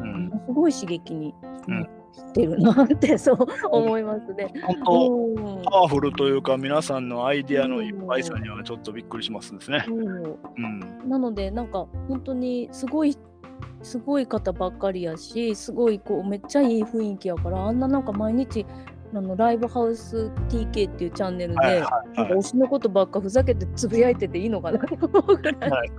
[0.00, 1.34] うん、すごい刺激に
[1.66, 1.88] なっ
[2.32, 4.52] てるなってそう思いますね。
[4.84, 5.34] 本
[5.64, 9.84] 当、パワフルというか皆さんのアイデアのいっぱいさにはちょっとびっくりしますですね。
[9.88, 9.92] う
[10.60, 13.16] ん、なのでなんか本当にすごい
[13.82, 18.66] すごい方ばっかりやしすごいこうめっちゃいい雰囲気やからあんななんか毎日
[19.14, 25.90] あのライブハウス TK っていうチャンネルで、はいはいはい、推しのことばっかふざけてつぶやいてていいのかなって思うぐらい、はい、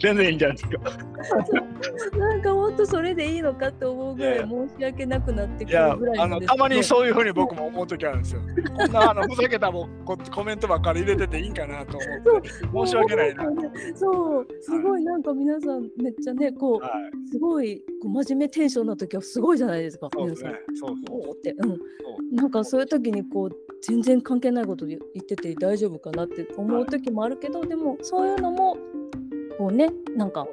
[0.00, 2.18] 全然いいんじゃないですか。
[2.18, 8.40] なんか本当それでいいのかって思うぐらい申し訳なくなってくるぐらいあのたまにそういうふうに僕も思う時あるんですよ。
[8.76, 12.48] こんなあのふざけたもコメントばっかり入れてていいんかなと思って。
[12.74, 13.44] 申し訳ないな。
[13.94, 14.46] そう。
[14.60, 16.90] すごいなんか皆さんめっちゃねこう、はい、
[17.30, 20.52] すごいこう真面目テンションな時はすごいじゃないですかそうですね。
[20.74, 21.73] そうそうって、うん、
[22.32, 23.50] なんかそういう時にこう
[23.82, 28.76] 全然関係ないこと言ってて大丈夫かなって思う時もあるけど、はい、でもそういうのも
[29.58, 30.46] こうねなんか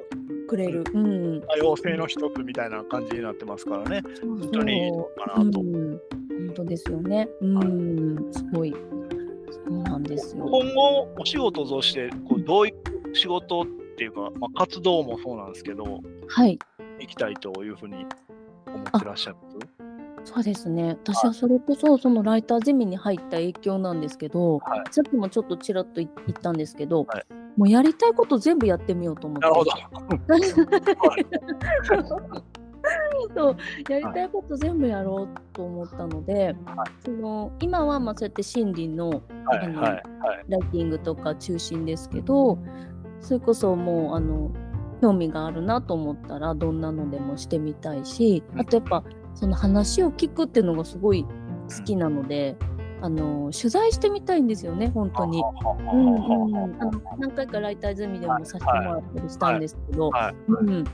[0.48, 5.62] くれる、うん、多様性の一つみたいな感じになってますからね、本当にいいのかなと、う。
[5.62, 6.00] ん、
[6.46, 8.74] 本当ですよね、うん、はい、すごい。
[9.50, 10.44] そうなんですよ。
[10.44, 13.66] 今後お仕事としてこうどういう仕事っ
[13.96, 16.58] ていうか、まあ、活動もそうなんですけど、はい、
[17.00, 18.06] 行きたいというふうに
[18.66, 19.36] 思ってらっしゃる
[20.24, 20.96] そうですね。
[21.04, 26.10] 私はそれこそそのライターゼミに入った影響なんですけど、はい、さっきもちょっとちらっと言っ
[26.40, 27.24] たんですけど、はい、
[27.56, 29.42] もうやりたいこと全部やってみようと思って。
[29.42, 29.72] なるほど。
[33.34, 33.56] そう。
[33.88, 39.08] やりたいこと全部やろうと思ったので、はい、その今はまあそうやって心理の,、
[39.46, 40.00] はいのライ
[40.48, 42.58] ティングとか中心ですけど
[43.20, 44.50] それこそもうあの
[45.00, 49.04] 興味があるなと思ったらどんなのでもしてみたいしあとやっぱ
[49.34, 52.56] その話を聞くっていうのがすごい好きなので。
[53.04, 55.42] あの取材してみたいんですよね、本当に。
[55.92, 60.12] うんうん、あの何回かライター済みでもさせてもらったりしたんですけど、
[60.46, 60.84] うん、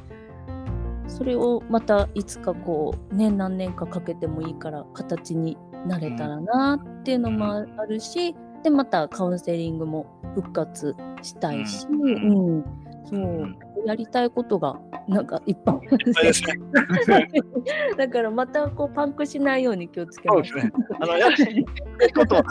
[1.06, 12.64] それをまたいつかこう、ね、何年かかけてもいいから形になれたらなっていうのもあるし、でまたカウンセリングも復活したいし、うん、
[13.08, 13.56] そう
[13.86, 15.80] やりたいことがなんかいっぱい
[17.96, 20.50] だからまたこうパンクしないように気をつけます。
[20.50, 20.72] そうですね。
[21.00, 21.64] あのやりたい
[22.12, 22.42] こといっ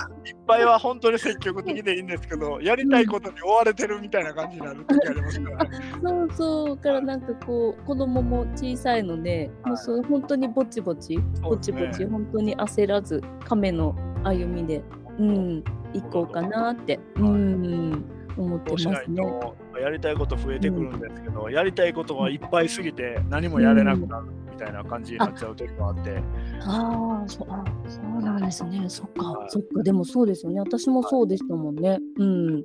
[0.48, 5.70] ぱいは本当に積極的でいいんですけど、やりたいことに追われてるみたいな感じになる時ありますからね。
[6.02, 14.84] そうそうからなんかこう子供も小さいので、もうそう本当にぼちぼち、ぼちぼち、本当に焦らず亀の歩みで、
[15.20, 18.17] うん行こうかなって、うん。
[18.42, 18.96] 思ってますね。
[19.82, 26.18] やりたいこと増えてくるんですけど、うん、やりたいことがいっぱいすぎて何もやれなくなるみたいな感じになっちゃう時もあって。
[26.62, 28.84] ああそあそうなんですね。
[28.88, 30.60] そっか、はい、そっかでもそうですよね。
[30.60, 31.90] 私もそうでしたもんね。
[31.90, 32.64] はい、うん。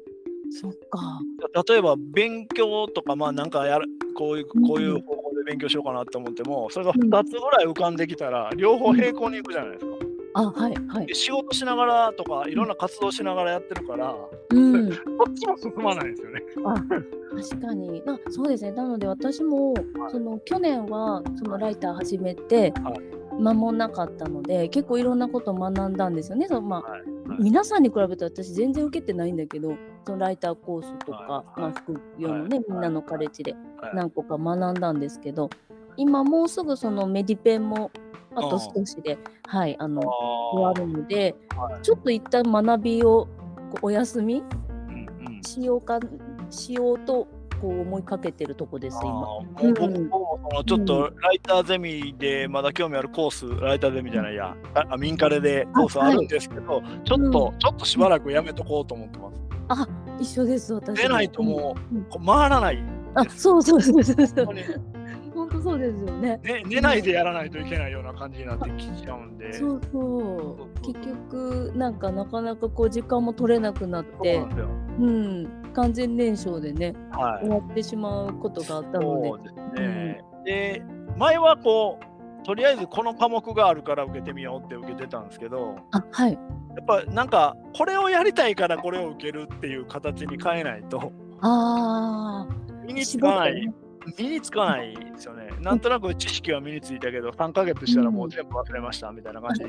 [0.51, 1.21] そっか。
[1.69, 10.12] 例えば勉強とかまあなんかやるこういうこういう方法で勉強しようかなと思っても、それが2つぐらい浮かんできたら、両方並行に行くじゃないですか。
[10.35, 14.17] あはいはい、仕事しながらとかいろんな活動しながらやってるから、
[14.51, 16.43] うん、 こっちも進まないですよね。
[16.65, 18.03] あ確かに。
[18.07, 18.73] あそうですね。
[18.73, 22.73] なので私も、はい、その去年はそのライター始めて、
[23.39, 26.47] 間もなかったので結構いろんなことを学んだんですよね。
[26.49, 29.75] そのまあ、はいはい、皆さんに比べて私全然受けてないんだけど
[30.07, 33.55] そのライターコースとか、はい、まあ、副業のね、みんなのカレッジで
[33.95, 35.51] 何個か学んだんですけど
[35.97, 37.91] 今もうすぐそのメディペンも
[38.35, 40.01] あと少しで、はい、あの
[40.53, 43.29] 終わるので、はい、ちょっと一旦学びを
[43.83, 44.43] お休み、
[45.43, 45.99] しようか
[46.51, 47.27] しようと
[47.61, 49.27] こう思いかけてるとこです、今。
[49.63, 59.41] 僕もちょっとライターゼミでまだ興味あるコース、ライターゼミじゃないや、あミンカレでコースあるんですけど、はい、ちょっと、うん、ちょっとしばらくやめとこうと思ってます。
[59.69, 59.89] あ
[60.19, 61.01] 一緒です、私。
[61.01, 62.83] 出ないともう、回らない。
[63.15, 64.17] あそうそうそうそう
[65.63, 65.79] そう。
[65.79, 66.41] ですよね。
[66.43, 69.53] ね寝ないでやらないといけないような感じになってきちゃうんで。
[69.53, 70.73] そうそう。
[70.83, 74.45] 結局なんかなかなかこう時間も取れなくなって
[74.99, 79.29] うん完全燃焼でね、はい、終わってしまうことがあったので。
[79.29, 80.83] そうですね、うん、で
[81.17, 86.33] 前はこうとりあえずこの科目があるから受けてみようって受けてたんですけどあはい。
[86.33, 86.39] や
[86.83, 92.49] っぱなんかこれをやりたいからこれを受けるっていう形に変えないとあ
[92.87, 93.73] 身につかない
[94.19, 95.42] 身につかないですよね。
[95.63, 99.65] なんとなく知識は身についたけど、3ヶ月したらもう全部忘れましたみたいな感じ。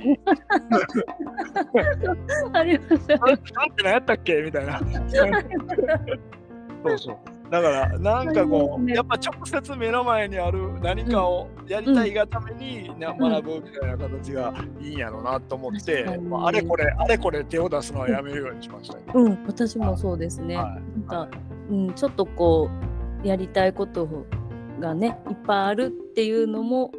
[2.54, 3.18] ありますよ。
[3.18, 3.44] なんて
[3.84, 4.42] 何やったっけ？
[4.42, 4.80] みたいな。
[6.84, 7.18] そうそう。
[7.52, 20.58] だからなんかこう、やっぱ直接目の前にある何かをやりたいがために、学ぶみたいな形がいいんやろうなと思って、まあ、あれこれあれこれ手を出すのはやめるようにしました、ね、うん、私もそうですね。
[20.58, 21.38] はい、なんか、
[21.70, 22.72] うん、ちょっとこ
[23.24, 24.26] うやりたいこと
[24.84, 26.92] がねいっぱいあるっていうのも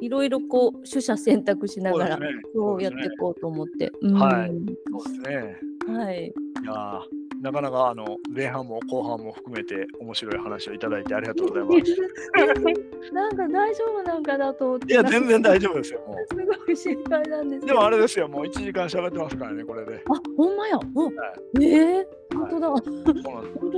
[0.00, 2.18] いろいろこう取捨選択しながら
[2.54, 3.90] そうやっていこうと思って。
[4.14, 4.50] はい、
[4.90, 5.56] そうですね。
[5.94, 6.26] はい。
[6.26, 7.00] いや
[7.42, 11.96] なかなかあの前半も後半も含めて面白い話をいただいてありがとうございます。
[13.12, 14.92] なんか大丈夫なんかなと思って。
[14.92, 16.00] いや全然大丈夫ですよ。
[16.06, 16.34] もう。
[16.34, 20.04] すごい心配なんですでもあれですよ、もう1時間喋ってますからね、これで。
[20.08, 20.78] あ、ほんまや。
[20.94, 21.10] お、は
[21.58, 22.68] い、ええー、本当だ。
[22.70, 23.20] 本当で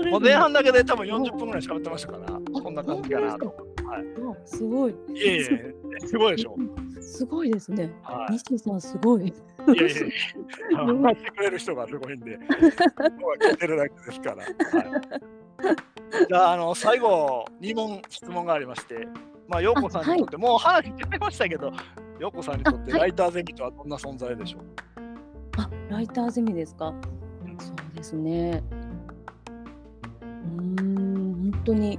[0.03, 0.21] す、ね。
[0.21, 3.74] 前半だけで多分40分ぐらい喋ってましたから、こんな感じかなと。
[3.87, 4.05] はい。
[4.45, 4.93] すごい。
[4.93, 5.75] いえいえ、
[6.07, 6.57] すごいでしょ。
[7.01, 7.93] すごいですね。
[8.03, 9.29] はい、西さんすごい。
[9.29, 9.33] い
[9.67, 9.89] やいやい
[11.15, 14.37] ってくれる人がすごいんで、聞いてるだけですから。
[14.37, 14.47] はい、
[16.29, 19.07] じゃあ、あの最後、2問質問がありまして、
[19.49, 21.73] まあ、陽子さんにとって、はい、もう話出てましたけど、
[22.19, 24.63] 陽子さんにとってライターゼミとはどんな存在でしょう？
[25.59, 26.95] あ、ライターゼミですか？
[27.59, 28.63] そうですね。
[30.23, 30.27] う
[30.83, 31.99] ん、本当に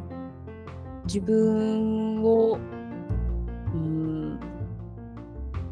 [1.05, 2.57] 自分を、
[3.73, 4.39] うん、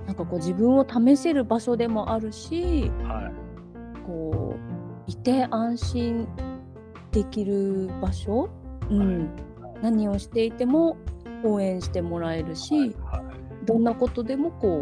[0.05, 4.55] なんかこう自分を試せる場所でもあるし、はい、こ
[5.07, 6.27] ういて安心
[7.11, 8.49] できる場所、
[8.89, 10.97] うん、はい、何をしていても
[11.43, 12.89] 応援してもらえるし、はい
[13.25, 14.81] はい、どんなことでもこ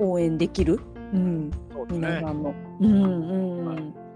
[0.00, 0.80] う応援できる、
[1.12, 1.56] うん、ね、
[1.90, 2.54] 皆さんの。
[2.80, 4.07] うんうん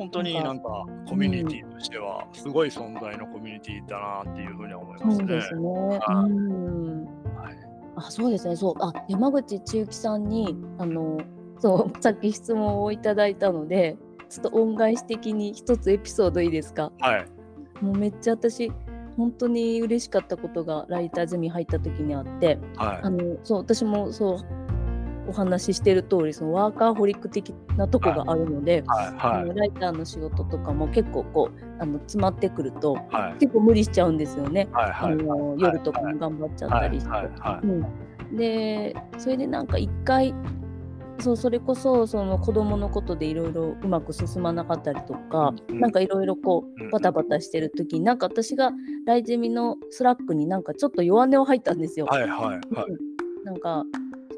[0.00, 5.18] 本当になんかコミュニティとしてはすごい存在のコミュニティだなっていうふうに思いますね。
[5.18, 5.60] そうですね。
[5.60, 7.56] うんはい、
[7.96, 8.56] あそうですね。
[8.56, 11.18] そうあ山口千幸さんにあの
[11.58, 13.98] そうさっき質問をいただいたので
[14.30, 16.90] ちょっと恩返し的に一つエピソードいいですか？
[16.98, 17.84] はい。
[17.84, 18.72] もうめっちゃ私
[19.16, 24.38] 本当に嬉しかったことがライターゼミ入った時にあって、はい、あのそう私もそう
[25.30, 32.98] お話ししてる通りそりワーカーホリック的なとこがあるので、はいはい、ライターの仕事とかも結構こうあの詰まってくると、
[33.38, 38.36] 結構無理しちゃうんですよね、あの夜とかも頑張っちゃったりして。
[38.36, 40.34] でそれでなんか一回
[41.20, 48.72] そうそれこそその子供のことでいろいろうまく進まなかったりとか、うん、なんかいろいろこうバタバタしてる時になんか私が
[49.06, 52.06] ライゼミのスラックになんかちょっと弱音を吐いたんですよ。
[52.06, 52.60] はいはいはい、
[53.44, 53.84] なんか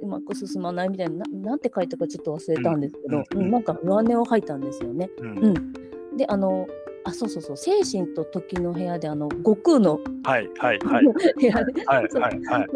[0.03, 1.25] うまく進まないみたいな。
[1.33, 5.09] なんて書いたかちょっと忘れたんですけど、うん、うん、なんか弱音を吐いたんですよね。
[5.19, 6.67] うん、うん、であの
[7.05, 7.57] あそうそうそう。
[7.57, 11.05] 精神と時の部屋であの悟空の、はいはいはい、
[11.39, 12.69] 部屋で、はいはいはい、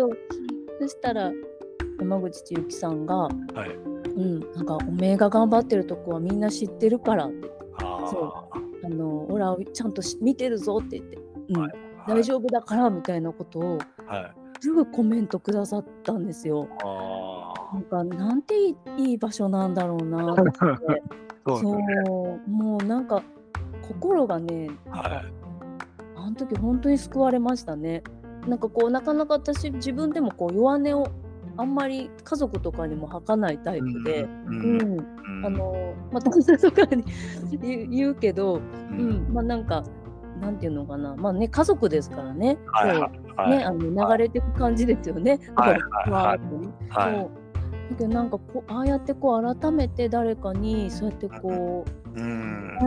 [0.81, 1.33] そしたら
[1.99, 3.29] 山口千幸さんが、は
[3.67, 3.97] い。
[4.17, 7.51] うん、なんかおめえが頑張ってるとこはみんな知ってるからって。
[8.11, 8.87] そう。
[8.87, 11.19] あの俺はちゃんと見てるぞって言って、
[11.51, 11.61] うん。
[11.61, 11.71] はい
[12.07, 16.69] はい、大丈夫だからみたいなことを、はい、すぐコメントくださったんですよ。
[17.73, 18.55] なんかなんて
[18.97, 20.43] いい場所なんだろうなって。
[21.47, 21.85] そう、ね、
[22.49, 23.23] もうなんか
[23.83, 25.33] 心がね、はい、
[26.17, 28.03] あの時本当に救われましたね。
[28.49, 31.07] なんかこうなかなか私自分でもこう弱音を
[31.57, 37.05] あんまり家族とかにも吐かないタイプで、うん、うん、あのまあ友達とかに
[37.89, 38.61] 言うけど、
[38.91, 39.85] うん、まあなんか
[40.41, 41.15] なんていうのかな。
[41.15, 45.39] まあね家族ですからね、はいはい、ねあの流れていく感じですよね。
[45.55, 47.47] はいはいはい、はい。
[47.91, 51.85] だけどなんかこうああやってこう改めて誰かにそうやってこ
[52.15, 52.79] う、うん、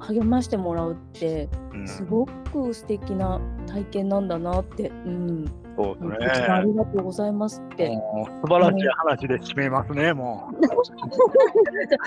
[0.00, 1.48] 励ましてもらうって
[1.86, 6.46] すごく素敵な体験なんだなって、うん、そうですね。
[6.48, 7.98] ありがとうございますって。
[8.42, 10.56] 素晴らしい話で締めますね、もう。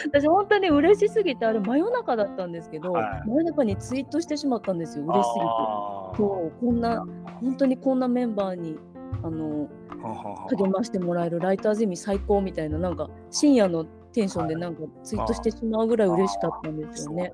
[0.10, 5.48] 私、本当に嬉しすぎて、あれ、真夜中だったんですけど、はい、真夜中にツイートしてしまったんですよ、嬉しすぎて。
[6.18, 7.06] そう、こんな、
[7.42, 8.78] 本当にこんなメンバーに、
[9.24, 9.68] あの、
[10.50, 13.86] 励ましてもらえるライターゼミ最高みたいな、なんか、深夜の
[14.16, 17.34] テンションでなんかツイートしてしまうぐらい嬉しかったんですよね。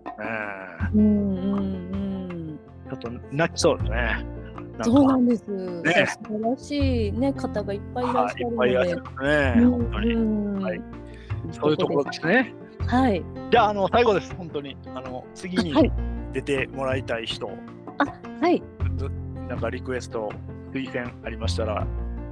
[0.96, 2.60] うんうんうん。
[2.90, 4.26] ちょっと泣きそうですね。
[4.82, 5.44] そうなんです。
[5.82, 8.58] ね、素晴らしいね方がいっぱいいらっしゃるので。
[8.58, 10.64] はい、いっぱいいらっしゃるね、本当に。
[10.64, 10.82] はい、
[11.52, 12.54] そういうところですね。
[12.88, 13.24] はい。
[13.52, 14.34] じゃあ、あの最後です。
[14.36, 15.92] 本当にあの次に
[16.34, 17.50] 出てもらいたい人。
[17.98, 18.06] あ、
[18.42, 18.62] はい。
[19.48, 20.32] なんかリクエスト
[20.74, 21.86] 推薦ありましたら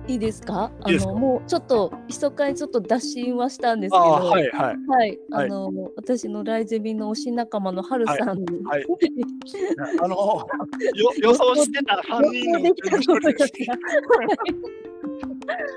[0.10, 0.72] いいですか？
[0.82, 4.75] あのもうちょっと密かにちょっと脱信はしたんですけどはいはい。
[4.88, 5.20] はい。
[5.32, 8.88] あの、はい、私のライゼミの推し仲間のハルさんに、はい、はい、
[10.01, 13.54] あのよ予想してた3人のうちの1人です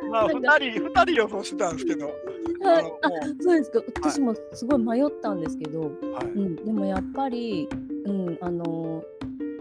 [0.11, 2.07] まあ2人二人予想してたんですけど。
[2.07, 3.83] はい、あそうですか。
[3.97, 5.91] 私もすごい迷ったんですけど、はい。
[6.27, 7.69] うん、でもやっぱり、
[8.07, 9.03] うん、あの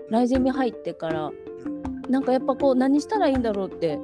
[0.10, 1.32] ライゼミ入ってから
[2.10, 3.98] なんかやっぱこう何したらいいんだろうって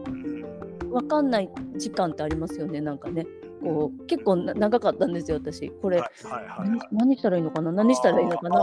[1.00, 3.26] 分かんない時間ってありますよねなんかね
[3.62, 8.58] こう結構長かったんですよ私これ、はいはいはいはい、何したらいいのかな何したらいいのかな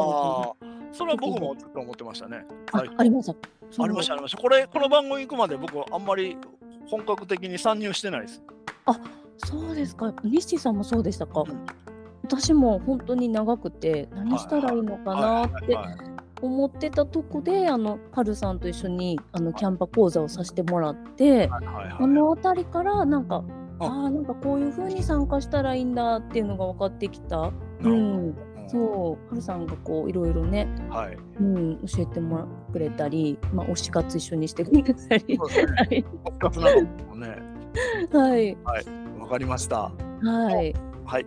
[0.94, 2.46] それは僕もずっと思ってましたね。
[2.70, 3.82] あありました。
[3.82, 4.38] ありましたありました。
[4.38, 6.36] これこの番組行くまで僕あんまり
[6.86, 8.40] 本格的に参入してないです。
[8.86, 9.00] あ
[9.38, 10.14] そうですか。
[10.22, 11.40] 西さんもそうでしたか。
[11.40, 11.66] うん、
[12.22, 15.76] 私も本当に長くて何したらいいのかなって
[16.42, 23.44] 思ってたとこであのパルさんと一緒にあのキャンパ講座をさせてもらって、はいはいはい、あの辺りからなんか
[23.80, 27.52] ああなんかこういう風に参加したらいいんだっていうのが分かってきた。
[27.80, 28.34] うん、
[28.68, 35.36] そう、はるさんがこういろいろね、はい、うん、教えてもらくれたり、まあ推し活一緒にしてくれたり。
[35.38, 35.48] は
[35.90, 36.04] い。
[36.38, 37.36] 活なのもね。
[38.12, 38.56] はい。
[38.64, 38.84] はい、
[39.20, 39.90] わかりました。
[40.22, 40.74] はい。
[41.04, 41.26] はい。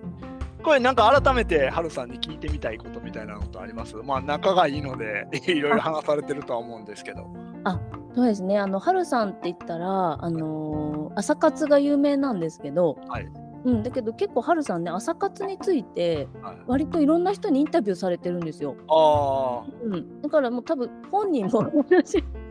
[0.64, 3.96] これなんか改めてハルさんに聞いてみたいことみたいなことあります？
[3.98, 7.28] まあ仲がいいのでいろいろ話されてるとは思うんですけど。
[7.64, 7.80] あ
[8.16, 8.58] そうですね。
[8.58, 13.28] あのハルさんって言ったら、あのー、朝活が有名なんですけど、はい、
[13.66, 16.28] うん、だけど結構ハルさんね朝活について
[16.66, 18.76] 割といろんな人にインタビューされてるんですよ。
[18.90, 21.62] あうん、だからもう多分本人も 同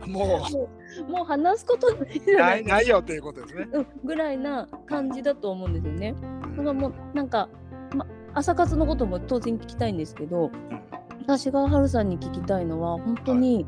[0.07, 1.11] もう。
[1.11, 1.93] もう話すこと
[2.37, 6.15] ないないよっていうことですね、うん、ぐらいな感じだと思うんですよね。
[6.55, 7.66] だからもうなんか、ま、
[8.37, 10.51] 朝活のことも当然聞きたいんですけど、
[11.23, 13.65] 私がハルさんに聞きたいのは本当に、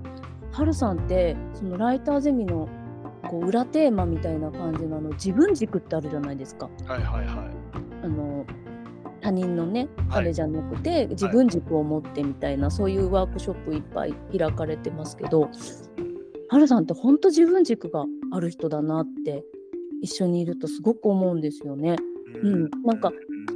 [0.51, 2.69] はい、ルさんってそのライターゼミの
[3.27, 6.69] こう裏テーマみたいな感じのの自分軸ってあるじゃないですか。
[6.85, 7.49] はいはいはい。
[8.03, 8.45] あの
[9.21, 15.49] 他人のね、あれじゃなくて、自分軸を持ってみたいな、そういうワークショップいっぱい開かれてますけど、
[16.47, 19.43] はるさんって本当自分軸がある人だなって
[20.01, 21.95] 一緒にいるとすごく思うんですよね。
[22.43, 23.11] うん、なんか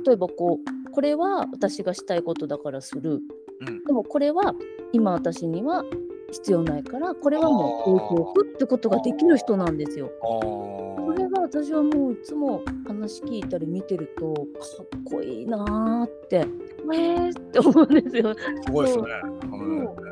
[0.05, 3.19] 例えばこうこれは私がしたいことだからする、
[3.61, 4.53] うん、でもこれは
[4.91, 5.83] 今私には
[6.31, 10.11] 必要ないからこれはもう置いておくってことができる人なんですよ。
[10.21, 18.33] それが私はもういつも話聞いたり見てるとかっこいいなーってえーって思うんですよ。
[18.65, 19.05] すごいですね。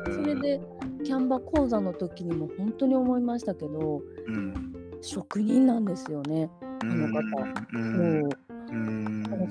[0.06, 0.60] そそれで
[1.04, 4.54] キャンバ講座の時にも本当に思いましたけど、うん、
[5.00, 7.20] 職人なんですよねあの方。
[7.74, 8.52] うん、もう。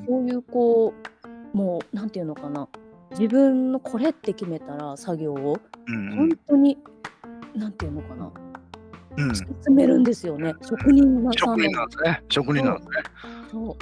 [0.08, 1.21] そういうこう
[1.54, 2.68] もうなんていうのかな。
[3.12, 6.78] 自分のこれって決めたら作業を、うん、本当に
[7.54, 8.32] なんていうのかな、
[9.18, 10.54] うん、突き詰めるんですよね。
[10.62, 12.24] 職人な職人なんですね。
[12.30, 12.96] 職人なんですね。
[13.52, 13.78] そ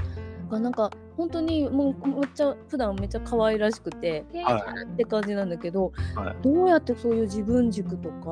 [0.52, 0.60] う。
[0.60, 8.32] なんか本当にもうめっちゃ普段めっちゃ可愛らしくて、はい、って感じなんだけど、はい、どうやってそういう自分軸とか、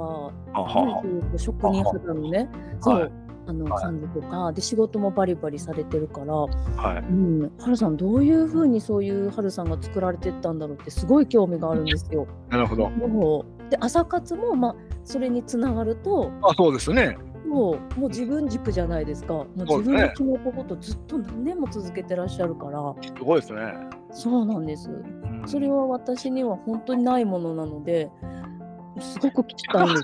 [0.60, 1.04] は
[1.36, 2.50] い、職人肌のね、
[2.82, 3.12] そう、
[3.48, 6.48] あの感じとか、で仕事もバリバリされてるから、は
[7.00, 12.28] いうん、はるさんどういうふうにそういうはるさんが作られてったんだろうってすごい興味があるんですよ。
[12.50, 13.46] なるほど。
[13.70, 17.18] で朝活もまあそれにつながるとあそうですね。
[17.48, 19.34] もうもう自分軸じゃないですか。
[19.34, 22.94] もう自分の決めたことずっと何年も続けてらっしゃるから。
[23.02, 23.62] すごいですね。
[24.12, 24.90] そうなんです。
[25.46, 28.12] それは私には本当にないものなので、
[29.00, 30.04] すごく聞きたいんです。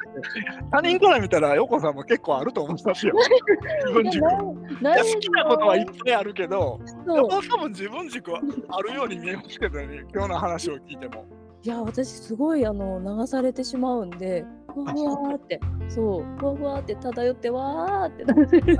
[0.71, 3.13] 他人から見たら、横さんも結構あると思いますよ。
[3.87, 4.23] 自分軸。
[4.23, 11.25] 好きなことはいっぱいあるけど、横さんも自分軸はあるように見えますけどね、今日の話を聞いても。
[11.65, 14.43] いや、私すごいあの流されてしまうんで、
[14.73, 18.77] ふわふわって、そう、ふわふわって漂ってわーってなってる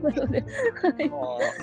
[0.00, 0.44] ので、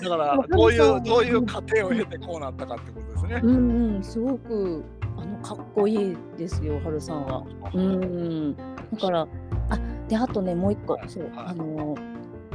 [0.03, 3.41] だから、 どういう、どういう過程を経てこうなったかってことですね。
[3.43, 4.83] うんうん、すごく
[5.17, 7.43] あのかっこいいですよ、はるさんは。
[7.73, 8.55] うん。
[8.55, 9.27] だから、
[9.69, 11.95] あで、あとね、もう一個、そう、あの、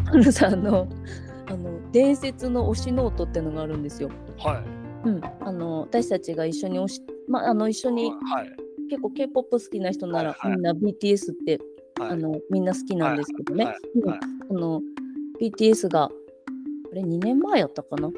[0.05, 0.89] はるさんの、
[1.47, 4.11] あの、伝説の推しノートっていうのがあるんですよ。
[4.39, 4.63] は
[5.05, 5.09] い。
[5.09, 8.51] うん、あの、私たちが一緒に推し、まあ、あの、一緒に、はい、
[8.91, 11.59] 結構 K-POP 好きな人なら、みんな BTS って、
[12.01, 13.65] はい、あの、みんな好きなんですけどね。
[13.65, 13.75] はい
[14.05, 14.19] はい、
[14.51, 14.83] うん、あの、
[15.41, 16.11] BTS が、あ
[16.95, 18.11] れ、2年前やったかな？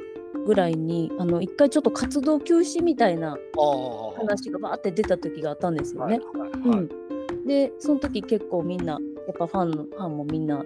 [0.47, 3.37] ぐらいにあの一回ちょっと活動休止みたいな
[4.17, 6.21] 話がバーって出た時があったんですよね。
[6.65, 6.89] うん、
[7.47, 10.65] でその時結構みんなやっぱファンのファンもみんな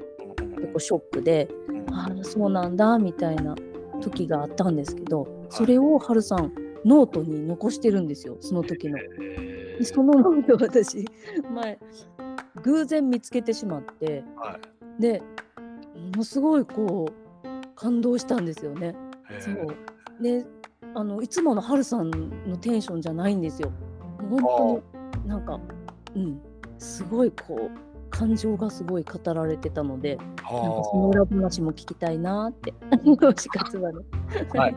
[0.57, 1.49] 結構ショックで、
[1.93, 3.55] ああそうなんだみたいな
[4.01, 6.53] 時があったんですけどそれをハルさん
[6.85, 8.99] ノートに残してるんですよその時の。
[9.83, 11.05] そのノート私
[11.53, 11.79] 前
[12.63, 14.59] 偶然見つけてしまって、は
[14.99, 15.23] い、で
[15.95, 18.95] ものすごいこう感動したんですよね。
[19.41, 20.47] そうで
[20.95, 22.11] あのいつものハルさん
[22.47, 23.73] のテンションじゃないんですよ。
[24.31, 24.83] 本
[25.13, 25.59] 当になんか
[26.15, 26.41] うん
[26.79, 32.75] すごいこう感情がすごい語られてたのでなんかその裏話も聞きたいなって
[33.05, 33.99] 推し活はね。
[34.55, 34.77] はい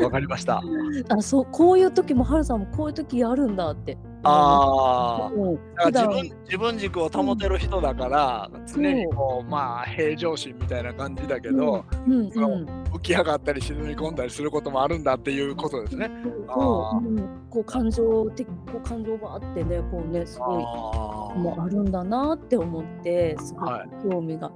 [0.00, 0.62] わかりました。
[1.10, 16.10] あそうこういう時もハルさんもこういう時あるんだってああ、自分自分軸を保てる人だから、うん、常にこうまあ平常心みたいな感じだけど、うんうん、浮き上がったり沈み込んだりすることもあるんだっていうことですね。
[16.46, 24.50] こう、うん、こう感情的こう感情があってねこうねすごいもあるんだなって思ってすごく興味が、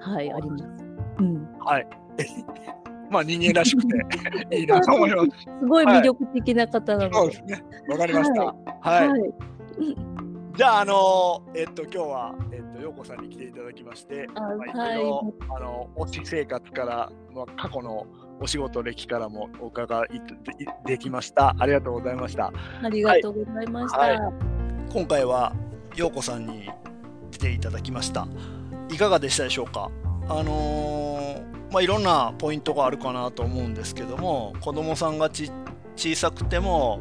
[0.00, 0.64] はい、はい、あります。
[1.18, 1.86] うん、はい
[3.10, 3.96] まあ人間らしくて
[4.58, 5.42] いいなと思います。
[5.42, 7.16] すごい魅力的な方なので。
[7.16, 7.64] はい、そうですね。
[7.88, 8.42] わかりました。
[8.44, 8.54] は
[9.04, 9.08] い。
[9.08, 9.20] はい、
[10.56, 18.06] じゃあ、あのえっと、今日は、えっと、陽子さんに来ていただきまして、あ、まあ、いろいろ、あの、推し生活から、まあ、過去の
[18.40, 20.22] お仕事歴からもお伺い
[20.86, 21.54] できました。
[21.58, 22.52] ありがとうございました。
[22.82, 23.98] ありがとうございました。
[23.98, 24.32] はいはい、
[24.92, 25.52] 今回は
[25.94, 26.68] 陽子さんに
[27.30, 28.26] 来ていただきました。
[28.90, 29.90] いかがでしたでしょうか？
[30.28, 31.21] あのー、
[31.72, 35.50] まあ、いろんなポイントがあるかなと思うんですけども、子供さんがち
[35.96, 37.00] 小さくても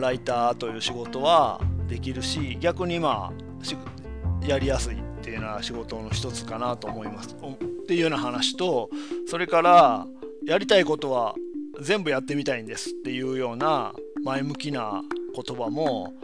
[0.00, 7.36] ライターという仕事はできるし逆にまあやりやすいっていうような仕事の一つかなと思います。
[7.36, 8.90] っていうような話と
[9.26, 10.06] それから
[10.46, 11.34] やりたいことは
[11.80, 13.92] 全部やってみたいんですっていうような
[14.24, 15.02] 前向きな
[15.34, 16.14] 言葉も、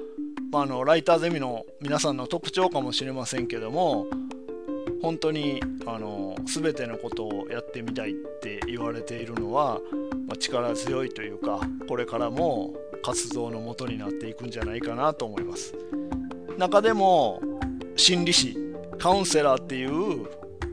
[0.52, 4.06] まあ、あのライターゼミの皆さんの特徴かもしれませんけども
[5.02, 9.80] 本当にあの全てのことをやってみたいって言われているのは、
[10.26, 15.74] まあ、力強いというかこれからも活動のもとになっていくんじゃないかなと思います。
[16.56, 17.40] 中でも
[17.96, 18.56] 心理師
[18.98, 20.26] カウンセラーっていう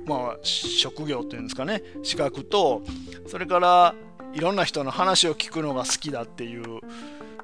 [0.05, 2.81] まあ職業っていうんですかね資格と
[3.27, 3.95] それから
[4.33, 6.81] いろんな人の話を聞くのが好きだっていう、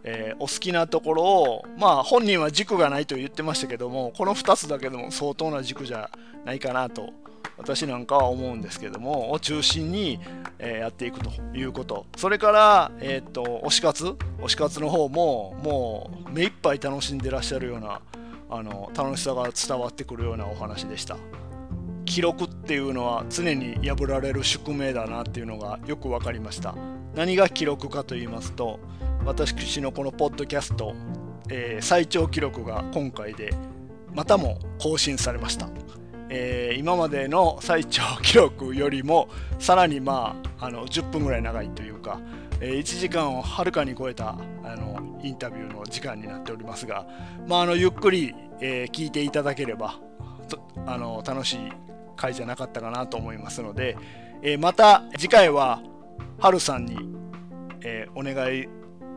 [0.03, 6.09] えー、お好きなところをまあ本人は軸がないと言ってましたけどもこの2つだけでも相当な軸じゃ
[6.45, 7.13] ないかなと
[7.57, 10.19] 私なんかは思うんですけどもを中心に、
[10.57, 12.07] えー、やっていくということ。
[12.17, 14.15] それから、えー、っと推し活。
[14.41, 18.01] 推し活の方ももう目いっぱい楽しんでらっしゃるような
[18.49, 21.17] あの楽しさが伝わってくるようなお話でした。
[22.05, 26.75] 記録っていうのは常に破られる宿命だなっていうのがよく分かりました。
[27.15, 28.79] 何が記録かと言いますと
[29.25, 30.95] 私のこのポッドキャスト、
[31.49, 33.53] えー、最長記録が今回で
[34.13, 35.69] またも更新されました。
[36.29, 39.27] えー、今までの最長記録よりも
[39.59, 42.19] さらにまああの10分ぐらい長いというか、
[42.61, 47.05] えー、1時間をはるかに超えたあのインタビューの時間になっておりますが、
[47.47, 49.99] まあ、あのゆっくり、えー、聞いていただければ
[50.87, 51.59] あの楽しい
[52.15, 53.97] 回じゃなかったかなと思いますので、
[54.41, 55.81] えまた次回は
[56.39, 56.97] ハルさんに、
[57.83, 58.67] えお願い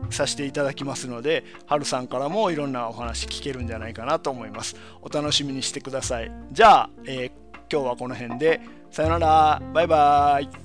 [0.09, 4.75] させていただきますので、はるさんからもいろんなお話聞けるんじゃないかなと思います。
[5.01, 6.31] お楽しみにしてください。
[6.51, 7.31] じゃあ、えー、
[7.71, 8.61] 今日はこの辺で、
[8.91, 10.64] さよなら、バイバーイ。